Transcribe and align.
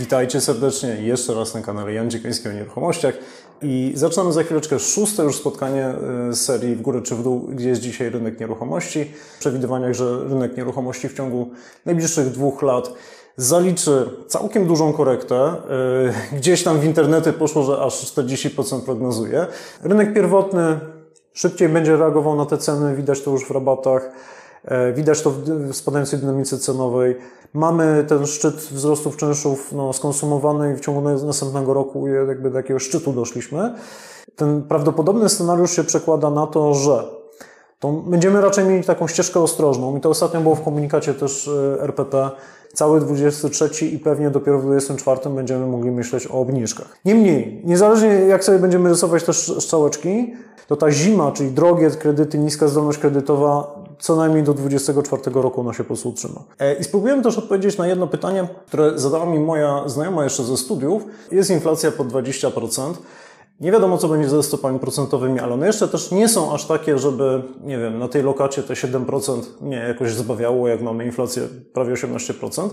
Witajcie 0.00 0.40
serdecznie 0.40 0.88
jeszcze 0.88 1.34
raz 1.34 1.54
na 1.54 1.60
kanale 1.62 1.92
Jan 1.92 2.10
Dziekoński 2.10 2.48
o 2.48 2.52
nieruchomościach 2.52 3.14
i 3.62 3.92
zaczynamy 3.94 4.32
za 4.32 4.42
chwileczkę 4.42 4.78
szóste 4.78 5.22
już 5.22 5.36
spotkanie 5.36 5.94
z 6.30 6.40
serii 6.40 6.76
w 6.76 6.82
górę 6.82 7.02
czy 7.02 7.14
w 7.14 7.22
dół, 7.22 7.40
gdzie 7.40 7.68
jest 7.68 7.80
dzisiaj 7.80 8.10
rynek 8.10 8.40
nieruchomości. 8.40 9.04
W 9.36 9.38
przewidywaniach, 9.38 9.94
że 9.94 10.24
rynek 10.28 10.56
nieruchomości 10.56 11.08
w 11.08 11.14
ciągu 11.14 11.50
najbliższych 11.86 12.30
dwóch 12.30 12.62
lat 12.62 12.92
zaliczy 13.36 14.10
całkiem 14.26 14.66
dużą 14.66 14.92
korektę. 14.92 15.56
Gdzieś 16.32 16.62
tam 16.62 16.80
w 16.80 16.84
internety 16.84 17.32
poszło, 17.32 17.62
że 17.62 17.78
aż 17.78 18.14
40% 18.14 18.80
prognozuje. 18.80 19.46
Rynek 19.82 20.14
pierwotny 20.14 20.80
szybciej 21.32 21.68
będzie 21.68 21.96
reagował 21.96 22.36
na 22.36 22.46
te 22.46 22.58
ceny, 22.58 22.96
widać 22.96 23.22
to 23.22 23.30
już 23.30 23.44
w 23.44 23.50
rabatach. 23.50 24.10
Widać 24.94 25.22
to 25.22 25.30
w 25.30 25.74
spadającej 25.76 26.18
dynamice 26.18 26.58
cenowej. 26.58 27.16
Mamy 27.54 28.04
ten 28.08 28.26
szczyt 28.26 28.54
wzrostów 28.54 29.16
czynszów 29.16 29.72
no, 29.72 29.92
skonsumowany 29.92 30.72
i 30.72 30.76
w 30.76 30.80
ciągu 30.80 31.00
następnego 31.26 31.74
roku 31.74 32.08
jakby 32.08 32.50
do 32.50 32.56
takiego 32.56 32.78
szczytu 32.78 33.12
doszliśmy. 33.12 33.74
Ten 34.36 34.62
prawdopodobny 34.62 35.28
scenariusz 35.28 35.70
się 35.70 35.84
przekłada 35.84 36.30
na 36.30 36.46
to, 36.46 36.74
że 36.74 37.04
to 37.78 37.92
będziemy 37.92 38.40
raczej 38.40 38.64
mieli 38.64 38.84
taką 38.84 39.08
ścieżkę 39.08 39.40
ostrożną 39.40 39.96
i 39.96 40.00
to 40.00 40.10
ostatnio 40.10 40.40
było 40.40 40.54
w 40.54 40.62
komunikacie 40.62 41.14
też 41.14 41.50
RPP. 41.80 42.30
Cały 42.74 43.00
23 43.00 43.86
i 43.86 43.98
pewnie 43.98 44.30
dopiero 44.30 44.58
w 44.58 44.62
24 44.62 45.30
będziemy 45.34 45.66
mogli 45.66 45.90
myśleć 45.90 46.26
o 46.26 46.30
obniżkach. 46.30 46.98
Niemniej, 47.04 47.62
niezależnie 47.64 48.08
jak 48.08 48.44
sobie 48.44 48.58
będziemy 48.58 48.88
rysować 48.88 49.24
też 49.24 49.52
strzałeczki, 49.60 50.34
to 50.66 50.76
ta 50.76 50.90
zima, 50.90 51.32
czyli 51.32 51.50
drogie 51.50 51.90
kredyty, 51.90 52.38
niska 52.38 52.68
zdolność 52.68 52.98
kredytowa, 52.98 53.79
co 54.00 54.16
najmniej 54.16 54.42
do 54.42 54.54
2024 54.54 55.42
roku 55.42 55.60
ona 55.60 55.72
się 55.72 55.84
po 55.84 55.86
prostu 55.86 56.08
utrzyma. 56.08 56.40
I 56.80 56.84
spróbujemy 56.84 57.22
też 57.22 57.38
odpowiedzieć 57.38 57.78
na 57.78 57.86
jedno 57.86 58.06
pytanie, 58.06 58.48
które 58.66 58.98
zadała 58.98 59.26
mi 59.26 59.38
moja 59.38 59.88
znajoma 59.88 60.24
jeszcze 60.24 60.44
ze 60.44 60.56
studiów. 60.56 61.04
Jest 61.32 61.50
inflacja 61.50 61.92
po 61.92 62.04
20%. 62.04 62.94
Nie 63.60 63.72
wiadomo, 63.72 63.98
co 63.98 64.08
będzie 64.08 64.28
ze 64.28 64.42
stopami 64.42 64.78
procentowymi, 64.78 65.40
ale 65.40 65.54
one 65.54 65.66
jeszcze 65.66 65.88
też 65.88 66.10
nie 66.10 66.28
są 66.28 66.52
aż 66.52 66.66
takie, 66.66 66.98
żeby, 66.98 67.42
nie 67.64 67.78
wiem, 67.78 67.98
na 67.98 68.08
tej 68.08 68.22
lokacie 68.22 68.62
te 68.62 68.74
7% 68.74 69.42
mnie 69.60 69.76
jakoś 69.76 70.12
zbawiało, 70.12 70.68
jak 70.68 70.82
mamy 70.82 71.04
inflację 71.04 71.42
prawie 71.72 71.94
18%. 71.94 72.68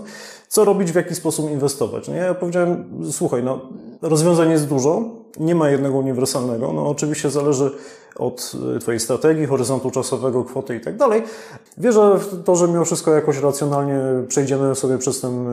Co 0.48 0.64
robić, 0.64 0.92
w 0.92 0.94
jaki 0.94 1.14
sposób 1.14 1.50
inwestować? 1.50 2.08
No 2.08 2.14
ja 2.14 2.34
powiedziałem, 2.34 3.00
słuchaj, 3.10 3.42
no 3.42 3.60
rozwiązań 4.02 4.50
jest 4.50 4.68
dużo, 4.68 5.17
nie 5.40 5.54
ma 5.54 5.70
jednego 5.70 5.98
uniwersalnego. 5.98 6.72
No 6.72 6.88
oczywiście 6.88 7.30
zależy 7.30 7.70
od 8.16 8.52
Twojej 8.80 9.00
strategii, 9.00 9.46
horyzontu 9.46 9.90
czasowego, 9.90 10.44
kwoty 10.44 10.76
i 10.76 10.80
tak 10.80 10.96
dalej. 10.96 11.22
Wierzę 11.78 12.18
w 12.18 12.44
to, 12.44 12.56
że 12.56 12.68
mimo 12.68 12.84
wszystko 12.84 13.14
jakoś 13.14 13.38
racjonalnie 13.38 13.98
przejdziemy 14.28 14.74
sobie 14.74 14.98
przez 14.98 15.20
ten 15.20 15.46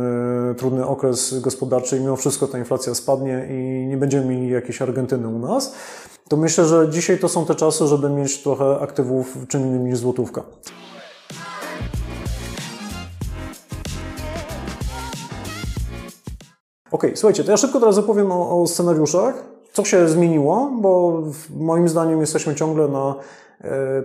trudny 0.58 0.88
okres 0.88 1.40
gospodarczy 1.40 1.98
i 1.98 2.00
mimo 2.00 2.16
wszystko 2.16 2.48
ta 2.48 2.58
inflacja 2.58 2.96
spadnie 2.96 3.48
i 3.52 3.88
nie 3.88 3.98
będziemy 3.98 4.26
mieli 4.26 4.50
jakiejś 4.50 4.82
Argentyny 4.82 5.28
u 5.28 5.40
nas. 5.40 5.74
To 6.30 6.38
myślę, 6.38 6.66
że 6.66 6.90
dzisiaj 6.90 7.20
to 7.20 7.30
są 7.30 7.46
te 7.46 7.56
czasy, 7.56 7.88
żeby 7.88 8.10
mieć 8.10 8.44
trochę 8.44 8.80
aktywów 8.80 9.38
czym 9.48 9.62
innym 9.62 9.86
niż 9.86 9.98
złotówka. 9.98 10.44
Ok, 16.92 17.04
słuchajcie, 17.16 17.44
to 17.44 17.52
ja 17.52 17.58
szybko 17.58 17.80
teraz 17.80 17.98
opowiem 17.98 18.32
o, 18.32 18.62
o 18.62 18.68
scenariuszach 18.68 19.55
co 19.76 19.86
się 19.86 20.08
zmieniło, 20.08 20.72
bo 20.82 21.24
moim 21.56 21.90
zdaniem 21.90 22.22
jesteśmy 22.22 22.56
ciągle 22.56 22.88
na 22.88 23.16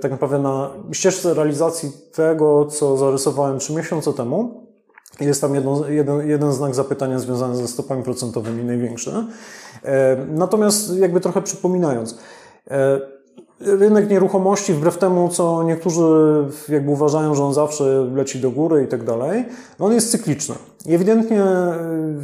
tak 0.00 0.10
naprawdę 0.10 0.38
na 0.38 0.70
ścieżce 0.92 1.34
realizacji 1.34 1.92
tego, 2.12 2.66
co 2.66 2.96
zarysowałem 2.96 3.58
trzy 3.58 3.74
miesiące 3.74 4.12
temu. 4.12 4.66
Jest 5.20 5.40
tam 5.40 5.54
jedno, 5.54 5.88
jeden, 5.88 6.28
jeden 6.28 6.52
znak 6.52 6.74
zapytania 6.74 7.18
związany 7.18 7.56
ze 7.56 7.68
stopami 7.68 8.02
procentowymi, 8.02 8.64
największy. 8.64 9.12
Natomiast 10.28 10.96
jakby 10.96 11.20
trochę 11.20 11.42
przypominając, 11.42 12.18
rynek 13.60 14.10
nieruchomości, 14.10 14.72
wbrew 14.72 14.98
temu, 14.98 15.28
co 15.28 15.62
niektórzy 15.62 16.02
jakby 16.68 16.90
uważają, 16.90 17.34
że 17.34 17.44
on 17.44 17.54
zawsze 17.54 18.06
leci 18.14 18.40
do 18.40 18.50
góry 18.50 18.84
i 18.84 18.86
tak 18.86 19.04
dalej, 19.04 19.44
on 19.78 19.92
jest 19.92 20.10
cykliczny. 20.10 20.54
I 20.86 20.94
ewidentnie 20.94 21.44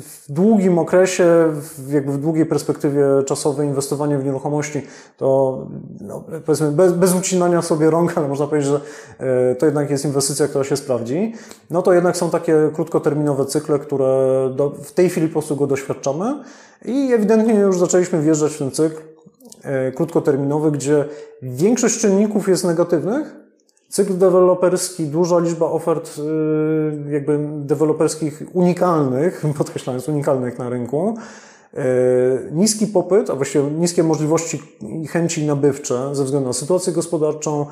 w 0.01 0.25
długim 0.29 0.79
okresie, 0.79 1.53
jakby 1.89 2.13
w 2.13 2.19
długiej 2.19 2.47
perspektywie 2.47 3.05
czasowej 3.27 3.69
inwestowanie 3.69 4.19
w 4.19 4.25
nieruchomości 4.25 4.83
to 5.17 5.59
no, 6.01 6.25
powiedzmy 6.47 6.73
bez, 6.73 6.93
bez 6.93 7.15
ucinania 7.15 7.63
sobie 7.63 7.91
rąk, 7.91 8.13
ale 8.19 8.29
można 8.29 8.47
powiedzieć, 8.47 8.71
że 8.71 8.81
to 9.55 9.67
jednak 9.67 9.91
jest 9.91 10.05
inwestycja, 10.05 10.49
która 10.49 10.65
się 10.65 10.77
sprawdzi. 10.77 11.35
No 11.71 11.83
to 11.83 11.93
jednak 11.93 12.17
są 12.17 12.31
takie 12.31 12.71
krótkoterminowe 12.75 13.47
cykle, 13.47 13.79
które 13.79 14.51
do, 14.57 14.71
w 14.71 14.93
tej 14.93 15.11
chwili 15.11 15.27
po 15.27 15.33
prostu 15.33 15.57
go 15.57 15.67
doświadczamy 15.67 16.35
i 16.85 17.13
ewidentnie 17.13 17.55
już 17.55 17.79
zaczęliśmy 17.79 18.23
wjeżdżać 18.23 18.53
w 18.53 18.59
ten 18.59 18.71
cykl 18.71 19.16
krótkoterminowy, 19.95 20.71
gdzie 20.71 21.05
większość 21.43 22.01
czynników 22.01 22.49
jest 22.49 22.65
negatywnych. 22.65 23.37
Cykl 23.89 24.19
deweloperski, 24.19 25.07
duża 25.07 25.39
liczba 25.39 25.67
ofert 25.67 26.21
jakby 27.11 27.39
deweloperskich 27.65 28.43
unikalnych, 28.53 29.45
podkreślając 29.59 30.09
unikalnych 30.09 30.59
na 30.59 30.69
rynku, 30.69 31.17
niski 32.53 32.87
popyt, 32.87 33.31
a 33.31 33.35
właściwie 33.35 33.65
niskie 33.65 34.03
możliwości 34.03 34.63
i 35.03 35.07
chęci 35.07 35.47
nabywcze 35.47 36.15
ze 36.15 36.25
względu 36.25 36.49
na 36.49 36.53
sytuację 36.53 36.93
gospodarczą, 36.93 37.67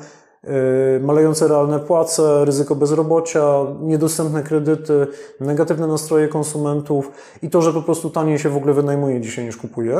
malejące 1.01 1.47
realne 1.47 1.79
płace, 1.79 2.45
ryzyko 2.45 2.75
bezrobocia, 2.75 3.65
niedostępne 3.81 4.43
kredyty, 4.43 5.07
negatywne 5.39 5.87
nastroje 5.87 6.27
konsumentów 6.27 7.11
i 7.41 7.49
to, 7.49 7.61
że 7.61 7.73
po 7.73 7.81
prostu 7.81 8.09
taniej 8.09 8.39
się 8.39 8.49
w 8.49 8.57
ogóle 8.57 8.73
wynajmuje 8.73 9.21
dzisiaj 9.21 9.45
niż 9.45 9.57
kupuje. 9.57 9.97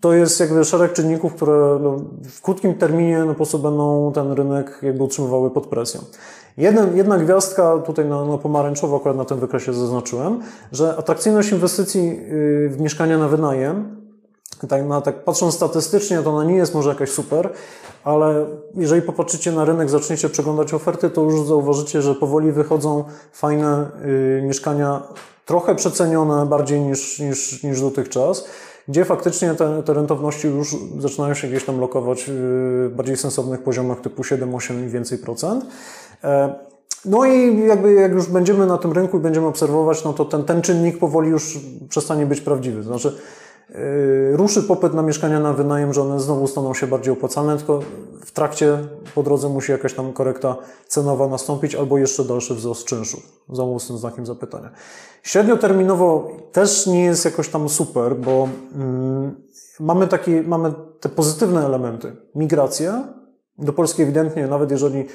To 0.00 0.12
jest 0.12 0.40
jakby 0.40 0.64
szereg 0.64 0.92
czynników, 0.92 1.34
które 1.34 1.78
no, 1.82 1.96
w 2.30 2.40
krótkim 2.42 2.74
terminie 2.74 3.18
no, 3.18 3.26
po 3.26 3.34
prostu 3.34 3.58
będą 3.58 4.12
ten 4.14 4.32
rynek 4.32 4.78
jakby 4.82 5.04
utrzymywały 5.04 5.50
pod 5.50 5.66
presją. 5.66 6.00
Jeden, 6.56 6.96
jedna 6.96 7.18
gwiazdka 7.18 7.78
tutaj 7.78 8.04
na, 8.04 8.24
na 8.24 8.38
pomarańczowo 8.38 8.96
akurat 8.96 9.16
na 9.16 9.24
tym 9.24 9.40
wykresie 9.40 9.72
zaznaczyłem, 9.72 10.40
że 10.72 10.96
atrakcyjność 10.96 11.52
inwestycji 11.52 12.20
w 12.68 12.76
mieszkania 12.80 13.18
na 13.18 13.28
wynajem, 13.28 14.00
tak, 14.68 14.86
na, 14.86 15.00
tak 15.00 15.24
patrząc 15.24 15.54
statystycznie, 15.54 16.22
to 16.22 16.30
ona 16.30 16.44
nie 16.44 16.56
jest 16.56 16.74
może 16.74 16.88
jakaś 16.88 17.10
super, 17.10 17.50
ale 18.04 18.46
jeżeli 18.74 19.02
popatrzycie 19.02 19.52
na 19.52 19.64
rynek, 19.64 19.90
zaczniecie 19.90 20.28
przeglądać 20.28 20.74
oferty, 20.74 21.10
to 21.10 21.22
już 21.22 21.46
zauważycie, 21.46 22.02
że 22.02 22.14
powoli 22.14 22.52
wychodzą 22.52 23.04
fajne 23.32 23.90
y, 24.04 24.42
mieszkania, 24.44 25.02
trochę 25.46 25.74
przecenione 25.74 26.46
bardziej 26.46 26.80
niż, 26.80 27.18
niż, 27.18 27.62
niż 27.62 27.80
dotychczas 27.80 28.44
gdzie 28.88 29.04
faktycznie 29.04 29.54
te, 29.54 29.82
te 29.82 29.94
rentowności 29.94 30.48
już 30.48 30.76
zaczynają 30.98 31.34
się 31.34 31.48
gdzieś 31.48 31.64
tam 31.64 31.80
lokować 31.80 32.24
w 32.28 32.90
bardziej 32.96 33.16
sensownych 33.16 33.62
poziomach 33.62 34.00
typu 34.00 34.24
7, 34.24 34.54
8 34.54 34.86
i 34.86 34.88
więcej 34.88 35.18
procent. 35.18 35.66
No 37.04 37.24
i 37.24 37.66
jakby 37.66 37.92
jak 37.92 38.12
już 38.12 38.26
będziemy 38.26 38.66
na 38.66 38.78
tym 38.78 38.92
rynku 38.92 39.18
i 39.18 39.20
będziemy 39.20 39.46
obserwować, 39.46 40.04
no 40.04 40.12
to 40.12 40.24
ten, 40.24 40.44
ten 40.44 40.62
czynnik 40.62 40.98
powoli 40.98 41.30
już 41.30 41.58
przestanie 41.88 42.26
być 42.26 42.40
prawdziwy. 42.40 42.82
Znaczy, 42.82 43.18
ruszy 44.32 44.62
popyt 44.62 44.94
na 44.94 45.02
mieszkania 45.02 45.40
na 45.40 45.52
wynajem, 45.52 45.92
że 45.92 46.02
one 46.02 46.20
znowu 46.20 46.46
staną 46.46 46.74
się 46.74 46.86
bardziej 46.86 47.12
opłacalne, 47.12 47.56
tylko 47.56 47.80
w 48.24 48.30
trakcie 48.32 48.78
po 49.14 49.22
drodze 49.22 49.48
musi 49.48 49.72
jakaś 49.72 49.94
tam 49.94 50.12
korekta 50.12 50.56
cenowa 50.86 51.28
nastąpić 51.28 51.74
albo 51.74 51.98
jeszcze 51.98 52.24
dalszy 52.24 52.54
wzrost 52.54 52.84
czynszu. 52.84 53.20
Znowu 53.52 53.78
z 53.78 53.86
tym 53.86 53.98
znakiem 53.98 54.26
zapytania. 54.26 54.70
Średnioterminowo 55.22 56.28
też 56.52 56.86
nie 56.86 57.04
jest 57.04 57.24
jakoś 57.24 57.48
tam 57.48 57.68
super, 57.68 58.16
bo 58.16 58.48
mm, 58.74 59.34
mamy, 59.80 60.08
taki, 60.08 60.30
mamy 60.40 60.72
te 61.00 61.08
pozytywne 61.08 61.66
elementy. 61.66 62.16
Migrację 62.34 63.02
do 63.58 63.72
Polski 63.72 64.02
ewidentnie, 64.02 64.46
nawet 64.46 64.70
jeżeli 64.70 65.06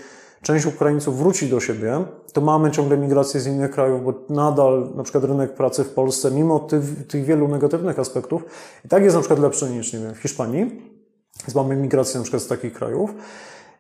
część 0.42 0.66
Ukraińców 0.66 1.18
wróci 1.18 1.50
do 1.50 1.60
siebie, 1.60 2.06
to 2.34 2.42
mamy 2.42 2.72
ciągle 2.72 2.98
migrację 2.98 3.40
z 3.40 3.48
innych 3.48 3.72
krajów, 3.72 4.04
bo 4.04 4.14
nadal 4.30 4.90
na 4.96 5.04
przykład 5.04 5.24
rynek 5.24 5.54
pracy 5.54 5.84
w 5.84 5.90
Polsce, 5.90 6.32
mimo 6.32 6.60
tych, 6.60 7.08
tych 7.08 7.26
wielu 7.26 7.48
negatywnych 7.48 8.00
aspektów, 8.00 8.46
i 8.86 8.88
tak 8.88 9.04
jest 9.04 9.16
na 9.16 9.22
przykład 9.22 9.40
lepszy 9.40 9.70
niż 9.70 9.94
nie 9.94 10.00
wiem, 10.00 10.14
w 10.14 10.18
Hiszpanii. 10.18 10.96
Więc 11.40 11.56
mamy 11.56 11.76
migrację 11.76 12.18
na 12.18 12.24
przykład 12.24 12.44
z 12.44 12.48
takich 12.48 12.74
krajów. 12.74 13.14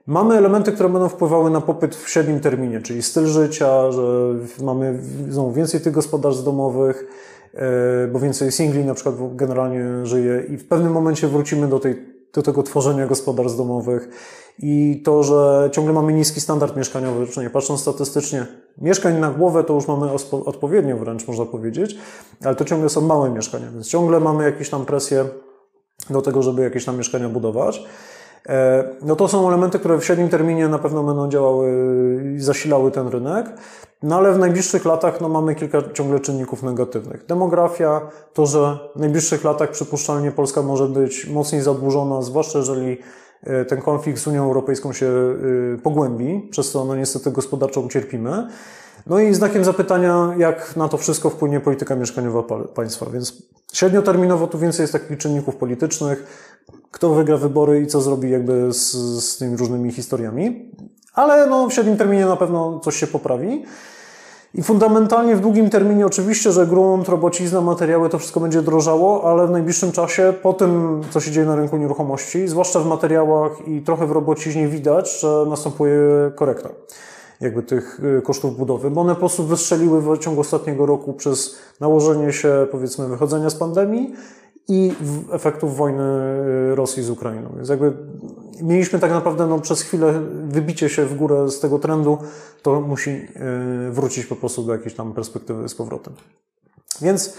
Mamy 0.07 0.35
elementy, 0.35 0.71
które 0.71 0.89
będą 0.89 1.09
wpływały 1.09 1.49
na 1.49 1.61
popyt 1.61 1.95
w 1.95 2.09
średnim 2.09 2.39
terminie, 2.39 2.81
czyli 2.81 3.03
styl 3.03 3.25
życia, 3.25 3.91
że 3.91 4.33
mamy 4.61 4.99
znowu 5.29 5.51
więcej 5.51 5.81
tych 5.81 5.93
gospodarstw 5.93 6.43
domowych, 6.43 7.07
e, 7.53 8.07
bo 8.07 8.19
więcej 8.19 8.51
singli 8.51 8.85
na 8.85 8.93
przykład 8.93 9.15
generalnie 9.35 10.05
żyje 10.05 10.43
i 10.49 10.57
w 10.57 10.67
pewnym 10.67 10.91
momencie 10.91 11.27
wrócimy 11.27 11.67
do, 11.67 11.79
tej, 11.79 12.14
do 12.35 12.41
tego 12.41 12.63
tworzenia 12.63 13.07
gospodarstw 13.07 13.57
domowych 13.57 14.09
i 14.59 15.01
to, 15.05 15.23
że 15.23 15.69
ciągle 15.73 15.93
mamy 15.93 16.13
niski 16.13 16.41
standard 16.41 16.75
mieszkaniowy, 16.77 17.25
przynajmniej 17.27 17.53
patrząc 17.53 17.81
statystycznie, 17.81 18.45
mieszkań 18.77 19.19
na 19.19 19.31
głowę 19.31 19.63
to 19.63 19.73
już 19.73 19.87
mamy 19.87 20.11
odpowiednio 20.45 20.97
wręcz, 20.97 21.27
można 21.27 21.45
powiedzieć, 21.45 21.97
ale 22.43 22.55
to 22.55 22.65
ciągle 22.65 22.89
są 22.89 23.01
małe 23.01 23.29
mieszkania, 23.29 23.71
więc 23.71 23.87
ciągle 23.87 24.19
mamy 24.19 24.43
jakieś 24.43 24.69
tam 24.69 24.85
presję 24.85 25.25
do 26.09 26.21
tego, 26.21 26.41
żeby 26.41 26.61
jakieś 26.61 26.85
tam 26.85 26.97
mieszkania 26.97 27.29
budować. 27.29 27.83
E, 28.49 28.83
no 29.01 29.15
to 29.15 29.27
są 29.27 29.47
elementy, 29.47 29.79
które 29.79 29.97
w 29.97 30.05
średnim 30.05 30.29
terminie 30.29 30.67
na 30.67 30.79
pewno 30.79 31.03
będą 31.03 31.29
działały 31.29 31.71
i 32.35 32.39
zasilały 32.39 32.91
ten 32.91 33.07
rynek. 33.07 33.45
No 34.03 34.17
ale 34.17 34.33
w 34.33 34.39
najbliższych 34.39 34.85
latach 34.85 35.21
no, 35.21 35.29
mamy 35.29 35.55
kilka 35.55 35.81
ciągle 35.93 36.19
czynników 36.19 36.63
negatywnych. 36.63 37.25
Demografia, 37.25 38.01
to, 38.33 38.45
że 38.45 38.79
w 38.95 38.99
najbliższych 38.99 39.43
latach 39.43 39.71
przypuszczalnie 39.71 40.31
Polska 40.31 40.61
może 40.61 40.87
być 40.87 41.27
mocniej 41.27 41.61
zadłużona, 41.61 42.21
zwłaszcza 42.21 42.59
jeżeli 42.59 42.97
e, 43.43 43.65
ten 43.65 43.81
konflikt 43.81 44.19
z 44.19 44.27
Unią 44.27 44.43
Europejską 44.43 44.93
się 44.93 45.07
e, 45.07 45.77
pogłębi, 45.77 46.47
przez 46.51 46.71
co 46.71 46.85
no 46.85 46.95
niestety 46.95 47.31
gospodarczo 47.31 47.81
ucierpimy. 47.81 48.47
No 49.07 49.19
i 49.19 49.33
znakiem 49.33 49.63
zapytania, 49.63 50.33
jak 50.37 50.75
na 50.75 50.87
to 50.87 50.97
wszystko 50.97 51.29
wpłynie 51.29 51.59
polityka 51.59 51.95
mieszkaniowa 51.95 52.43
państwa. 52.75 53.05
Więc 53.13 53.43
średnioterminowo 53.73 54.47
tu 54.47 54.59
więcej 54.59 54.83
jest 54.83 54.93
takich 54.93 55.17
czynników 55.17 55.55
politycznych, 55.55 56.25
kto 56.91 57.13
wygra 57.13 57.37
wybory 57.37 57.81
i 57.81 57.87
co 57.87 58.01
zrobi 58.01 58.29
jakby 58.29 58.73
z, 58.73 58.91
z 59.23 59.37
tymi 59.37 59.57
różnymi 59.57 59.91
historiami. 59.91 60.71
Ale 61.13 61.47
no, 61.47 61.69
w 61.69 61.73
średnim 61.73 61.97
terminie 61.97 62.25
na 62.25 62.35
pewno 62.35 62.79
coś 62.79 62.95
się 62.95 63.07
poprawi. 63.07 63.63
I 64.53 64.63
fundamentalnie 64.63 65.35
w 65.35 65.39
długim 65.39 65.69
terminie 65.69 66.05
oczywiście, 66.05 66.51
że 66.51 66.67
grunt, 66.67 67.09
robocizna, 67.09 67.61
materiały, 67.61 68.09
to 68.09 68.19
wszystko 68.19 68.39
będzie 68.39 68.61
drożało, 68.61 69.31
ale 69.31 69.47
w 69.47 69.51
najbliższym 69.51 69.91
czasie, 69.91 70.33
po 70.41 70.53
tym, 70.53 71.01
co 71.09 71.19
się 71.19 71.31
dzieje 71.31 71.45
na 71.45 71.55
rynku 71.55 71.77
nieruchomości, 71.77 72.47
zwłaszcza 72.47 72.79
w 72.79 72.85
materiałach 72.85 73.67
i 73.67 73.81
trochę 73.81 74.07
w 74.07 74.11
robociźnie 74.11 74.67
widać, 74.67 75.19
że 75.19 75.45
następuje 75.49 75.99
korekta 76.35 76.69
jakby 77.41 77.63
tych 77.63 77.99
y, 78.19 78.21
kosztów 78.21 78.57
budowy, 78.57 78.91
bo 78.91 79.01
one 79.01 79.13
po 79.13 79.19
prostu 79.19 79.43
wystrzeliły 79.43 80.01
w 80.01 80.19
ciągu 80.19 80.41
ostatniego 80.41 80.85
roku 80.85 81.13
przez 81.13 81.57
nałożenie 81.79 82.33
się, 82.33 82.67
powiedzmy, 82.71 83.07
wychodzenia 83.07 83.49
z 83.49 83.55
pandemii 83.55 84.13
i 84.67 84.93
efektów 85.31 85.77
wojny 85.77 86.03
y, 86.71 86.75
Rosji 86.75 87.03
z 87.03 87.09
Ukrainą. 87.09 87.49
Więc 87.55 87.69
jakby 87.69 87.93
mieliśmy 88.61 88.99
tak 88.99 89.11
naprawdę 89.11 89.47
no, 89.47 89.59
przez 89.59 89.81
chwilę 89.81 90.21
wybicie 90.47 90.89
się 90.89 91.05
w 91.05 91.15
górę 91.15 91.49
z 91.49 91.59
tego 91.59 91.79
trendu, 91.79 92.17
to 92.61 92.81
musi 92.81 93.09
y, 93.09 93.27
wrócić 93.91 94.25
po 94.25 94.35
prostu 94.35 94.63
do 94.63 94.73
jakiejś 94.73 94.95
tam 94.95 95.13
perspektywy 95.13 95.69
z 95.69 95.75
powrotem. 95.75 96.13
Więc 97.01 97.33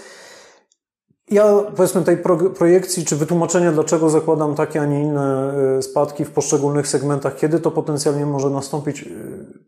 ja 1.31 1.45
powiedzmy 1.75 2.03
tej 2.03 2.17
projekcji 2.57 3.05
czy 3.05 3.15
wytłumaczenia, 3.15 3.71
dlaczego 3.71 4.09
zakładam 4.09 4.55
takie, 4.55 4.81
a 4.81 4.85
nie 4.85 5.03
inne 5.03 5.53
y, 5.77 5.81
spadki 5.81 6.25
w 6.25 6.31
poszczególnych 6.31 6.87
segmentach, 6.87 7.35
kiedy 7.35 7.59
to 7.59 7.71
potencjalnie 7.71 8.25
może 8.25 8.49
nastąpić, 8.49 9.05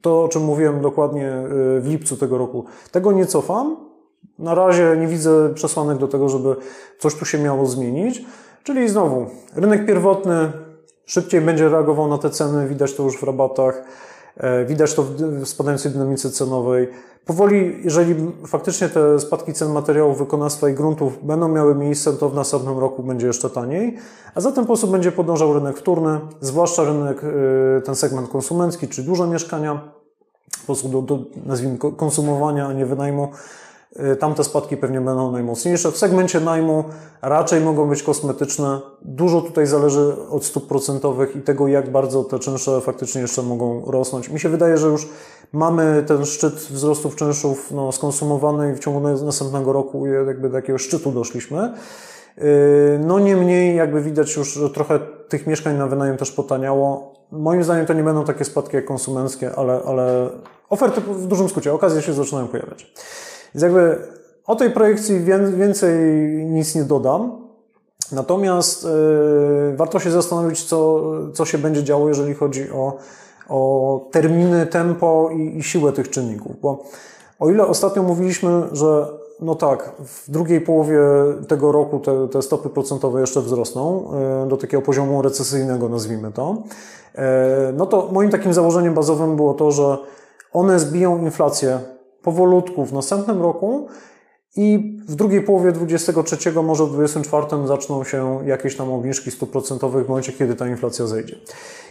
to 0.01 0.23
o 0.23 0.27
czym 0.27 0.43
mówiłem 0.43 0.81
dokładnie 0.81 1.33
w 1.79 1.85
lipcu 1.87 2.17
tego 2.17 2.37
roku, 2.37 2.65
tego 2.91 3.11
nie 3.11 3.25
cofam, 3.25 3.88
na 4.39 4.55
razie 4.55 4.97
nie 4.99 5.07
widzę 5.07 5.53
przesłanek 5.53 5.97
do 5.97 6.07
tego, 6.07 6.29
żeby 6.29 6.55
coś 6.99 7.15
tu 7.15 7.25
się 7.25 7.37
miało 7.37 7.65
zmienić. 7.65 8.21
Czyli 8.63 8.89
znowu, 8.89 9.25
rynek 9.55 9.85
pierwotny 9.85 10.51
szybciej 11.05 11.41
będzie 11.41 11.69
reagował 11.69 12.07
na 12.07 12.17
te 12.17 12.29
ceny, 12.29 12.67
widać 12.67 12.93
to 12.93 13.03
już 13.03 13.17
w 13.17 13.23
rabatach, 13.23 13.83
e, 14.37 14.65
widać 14.65 14.93
to 14.93 15.03
w 15.03 15.47
spadającej 15.47 15.91
dynamice 15.91 16.29
cenowej. 16.29 16.87
Powoli, 17.25 17.79
jeżeli 17.83 18.15
faktycznie 18.47 18.89
te 18.89 19.19
spadki 19.19 19.53
cen 19.53 19.71
materiałów, 19.71 20.17
wykonawstwa 20.17 20.69
i 20.69 20.73
gruntów 20.73 21.25
będą 21.25 21.47
miały 21.47 21.75
miejsce, 21.75 22.13
to 22.13 22.29
w 22.29 22.35
następnym 22.35 22.79
roku 22.79 23.03
będzie 23.03 23.27
jeszcze 23.27 23.49
taniej, 23.49 23.97
a 24.35 24.41
za 24.41 24.51
ten 24.51 24.63
sposób 24.63 24.91
będzie 24.91 25.11
podążał 25.11 25.53
rynek 25.53 25.77
wtórny, 25.77 26.19
zwłaszcza 26.41 26.83
rynek, 26.83 27.21
e, 27.23 27.81
ten 27.81 27.95
segment 27.95 28.29
konsumencki, 28.29 28.87
czy 28.87 29.03
duże 29.03 29.27
mieszkania, 29.27 29.81
po 30.59 30.65
prostu 30.65 30.89
do, 30.89 31.01
do 31.01 31.19
nazwijmy 31.45 31.77
konsumowania, 31.77 32.67
a 32.67 32.73
nie 32.73 32.85
wynajmu, 32.85 33.31
tamte 34.19 34.43
spadki 34.43 34.77
pewnie 34.77 35.01
będą 35.01 35.31
najmocniejsze. 35.31 35.91
W 35.91 35.97
segmencie 35.97 36.39
najmu 36.39 36.83
raczej 37.21 37.61
mogą 37.61 37.89
być 37.89 38.03
kosmetyczne. 38.03 38.79
Dużo 39.01 39.41
tutaj 39.41 39.67
zależy 39.67 40.15
od 40.29 40.45
stóp 40.45 40.67
procentowych 40.67 41.35
i 41.35 41.41
tego, 41.41 41.67
jak 41.67 41.91
bardzo 41.91 42.23
te 42.23 42.39
czynsze 42.39 42.81
faktycznie 42.81 43.21
jeszcze 43.21 43.41
mogą 43.41 43.91
rosnąć. 43.91 44.29
Mi 44.29 44.39
się 44.39 44.49
wydaje, 44.49 44.77
że 44.77 44.87
już 44.87 45.09
mamy 45.51 46.03
ten 46.07 46.25
szczyt 46.25 46.53
wzrostów 46.53 47.15
czynszów 47.15 47.71
no, 47.71 47.91
skonsumowany 47.91 48.71
i 48.71 48.75
w 48.75 48.79
ciągu 48.79 48.99
następnego 49.25 49.73
roku 49.73 50.07
jakby 50.07 50.49
do 50.49 50.55
jakiegoś 50.55 50.81
szczytu 50.81 51.11
doszliśmy. 51.11 51.73
Y, 52.37 52.99
no 53.05 53.19
niemniej 53.19 53.75
jakby 53.75 54.01
widać 54.01 54.35
już, 54.35 54.53
że 54.53 54.69
trochę 54.69 54.99
tych 55.29 55.47
mieszkań 55.47 55.77
na 55.77 55.87
wynajem 55.87 56.17
też 56.17 56.31
potaniało. 56.31 57.13
Moim 57.31 57.63
zdaniem 57.63 57.85
to 57.85 57.93
nie 57.93 58.03
będą 58.03 58.25
takie 58.25 58.45
spadki 58.45 58.75
jak 58.75 58.85
konsumenckie, 58.85 59.55
ale, 59.55 59.81
ale 59.85 60.29
oferty 60.69 61.01
w 61.01 61.27
dużym 61.27 61.49
skrócie, 61.49 61.73
okazje 61.73 62.01
się 62.01 62.13
zaczynają 62.13 62.47
pojawiać. 62.47 62.93
Więc 63.55 63.63
jakby 63.63 63.97
o 64.45 64.55
tej 64.55 64.71
projekcji 64.71 65.19
więcej 65.57 65.99
nic 66.45 66.75
nie 66.75 66.83
dodam. 66.83 67.49
Natomiast 68.11 68.83
yy, 68.83 69.75
warto 69.75 69.99
się 69.99 70.11
zastanowić, 70.11 70.63
co, 70.63 71.01
co 71.33 71.45
się 71.45 71.57
będzie 71.57 71.83
działo, 71.83 72.07
jeżeli 72.07 72.33
chodzi 72.33 72.71
o, 72.71 72.97
o 73.49 74.01
terminy, 74.11 74.65
tempo 74.65 75.29
i, 75.33 75.57
i 75.57 75.63
siłę 75.63 75.91
tych 75.91 76.09
czynników. 76.09 76.61
Bo 76.61 76.83
o 77.39 77.49
ile 77.49 77.67
ostatnio 77.67 78.03
mówiliśmy, 78.03 78.61
że 78.71 79.07
no 79.41 79.55
tak, 79.55 79.91
w 79.99 80.31
drugiej 80.31 80.61
połowie 80.61 80.99
tego 81.47 81.71
roku 81.71 81.99
te, 81.99 82.27
te 82.27 82.41
stopy 82.41 82.69
procentowe 82.69 83.21
jeszcze 83.21 83.41
wzrosną 83.41 84.11
yy, 84.43 84.49
do 84.49 84.57
takiego 84.57 84.81
poziomu 84.81 85.21
recesyjnego, 85.21 85.89
nazwijmy 85.89 86.31
to, 86.31 86.57
yy, 87.15 87.21
no 87.73 87.85
to 87.85 88.09
moim 88.11 88.29
takim 88.29 88.53
założeniem 88.53 88.93
bazowym 88.93 89.35
było 89.35 89.53
to, 89.53 89.71
że 89.71 89.97
one 90.53 90.79
zbiją 90.79 91.17
inflację 91.17 91.79
powolutku 92.29 92.85
w 92.85 92.93
następnym 92.93 93.41
roku 93.41 93.87
i 94.55 94.97
w 95.07 95.15
drugiej 95.15 95.41
połowie 95.41 95.71
23, 95.71 96.51
może 96.63 96.85
w 96.85 96.93
24 96.93 97.67
zaczną 97.67 98.03
się 98.03 98.39
jakieś 98.45 98.75
tam 98.75 98.91
obniżki 98.91 99.31
stóp 99.31 99.51
procentowych 99.51 100.05
w 100.05 100.09
momencie, 100.09 100.33
kiedy 100.33 100.55
ta 100.55 100.67
inflacja 100.67 101.07
zejdzie. 101.07 101.35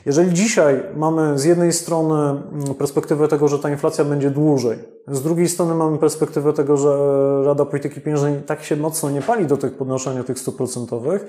Jeżeli 0.06 0.34
dzisiaj 0.34 0.82
mamy 0.96 1.38
z 1.38 1.44
jednej 1.44 1.72
strony 1.72 2.14
mm, 2.14 2.74
perspektywę 2.74 3.28
tego, 3.28 3.48
że 3.48 3.58
ta 3.58 3.70
inflacja 3.70 4.04
będzie 4.04 4.30
dłużej, 4.30 4.78
z 5.08 5.22
drugiej 5.22 5.48
strony 5.48 5.74
mamy 5.74 5.98
perspektywę 5.98 6.52
tego, 6.52 6.76
że 6.76 6.98
Rada 7.44 7.64
Polityki 7.64 8.00
Pieniężnej 8.00 8.42
tak 8.46 8.64
się 8.64 8.76
mocno 8.76 9.10
nie 9.10 9.22
pali 9.22 9.46
do 9.46 9.56
tych 9.56 9.76
podnoszenia 9.76 10.24
tych 10.24 10.38
stóp 10.38 10.56
procentowych, 10.56 11.26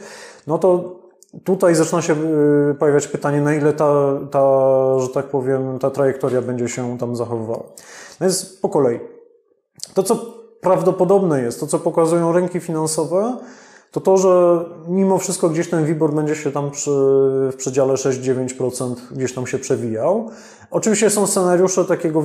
no 0.47 0.57
to 0.57 0.99
tutaj 1.43 1.75
zaczyna 1.75 2.01
się 2.01 2.13
y, 2.71 2.75
pojawiać 2.79 3.07
pytanie, 3.07 3.41
na 3.41 3.53
ile 3.53 3.73
ta, 3.73 4.19
ta, 4.31 4.43
że 4.99 5.09
tak 5.09 5.25
powiem, 5.25 5.79
ta 5.79 5.89
trajektoria 5.89 6.41
będzie 6.41 6.69
się 6.69 6.97
tam 6.97 7.15
zachowywała. 7.15 7.63
No 8.19 8.25
jest 8.25 8.61
po 8.61 8.69
kolei. 8.69 8.99
To, 9.93 10.03
co 10.03 10.15
prawdopodobne 10.61 11.41
jest, 11.41 11.59
to, 11.59 11.67
co 11.67 11.79
pokazują 11.79 12.31
rynki 12.31 12.59
finansowe, 12.59 13.37
to 13.91 14.01
to, 14.01 14.17
że 14.17 14.65
mimo 14.87 15.17
wszystko 15.17 15.49
gdzieś 15.49 15.69
ten 15.69 15.85
WIBOR 15.85 16.13
będzie 16.13 16.35
się 16.35 16.51
tam 16.51 16.71
przy, 16.71 16.91
w 17.51 17.55
przedziale 17.57 17.93
6-9% 17.93 18.95
gdzieś 19.11 19.33
tam 19.33 19.47
się 19.47 19.59
przewijał. 19.59 20.29
Oczywiście 20.71 21.09
są 21.09 21.27
scenariusze 21.27 21.85
takiego 21.85 22.23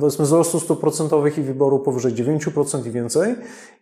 powiedzmy 0.00 0.24
wzrostu 0.24 0.60
stóp 0.60 0.80
procentowych 0.80 1.38
i 1.38 1.42
WIBORu 1.42 1.78
powyżej 1.78 2.12
9% 2.12 2.86
i 2.86 2.90
więcej. 2.90 3.34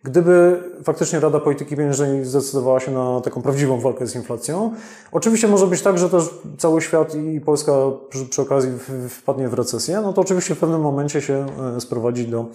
Gdyby 0.03 0.63
faktycznie 0.83 1.19
Rada 1.19 1.39
Polityki 1.39 1.75
Pieniężnej 1.75 2.25
zdecydowała 2.25 2.79
się 2.79 2.91
na 2.91 3.21
taką 3.21 3.41
prawdziwą 3.41 3.79
walkę 3.79 4.07
z 4.07 4.15
inflacją. 4.15 4.73
Oczywiście 5.11 5.47
może 5.47 5.67
być 5.67 5.81
tak, 5.81 5.97
że 5.97 6.09
też 6.09 6.23
cały 6.57 6.81
świat 6.81 7.15
i 7.15 7.41
Polska 7.41 7.73
przy, 8.09 8.25
przy 8.25 8.41
okazji 8.41 8.71
wpadnie 9.09 9.49
w 9.49 9.53
recesję, 9.53 10.01
no 10.01 10.13
to 10.13 10.21
oczywiście 10.21 10.55
w 10.55 10.59
pewnym 10.59 10.81
momencie 10.81 11.21
się 11.21 11.45
e, 11.77 11.81
sprowadzi 11.81 12.27
do 12.27 12.45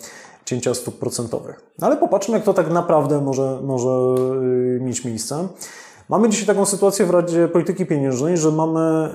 cięcia 0.51 0.75
stóp 0.75 0.99
procentowych. 0.99 1.61
Ale 1.81 1.97
popatrzmy, 1.97 2.35
jak 2.35 2.45
to 2.45 2.55
tak 2.55 2.71
naprawdę 2.71 3.21
może, 3.21 3.59
może 3.63 3.89
y, 4.77 4.81
mieć 4.81 5.05
miejsce. 5.05 5.49
Mamy 6.09 6.29
dzisiaj 6.29 6.47
taką 6.47 6.67
sytuację 6.67 7.07
w 7.07 7.11
Radzie 7.11 7.49
Polityki 7.49 7.87
Pieniężnej, 7.87 8.37
że 8.37 8.51
mamy 8.51 9.09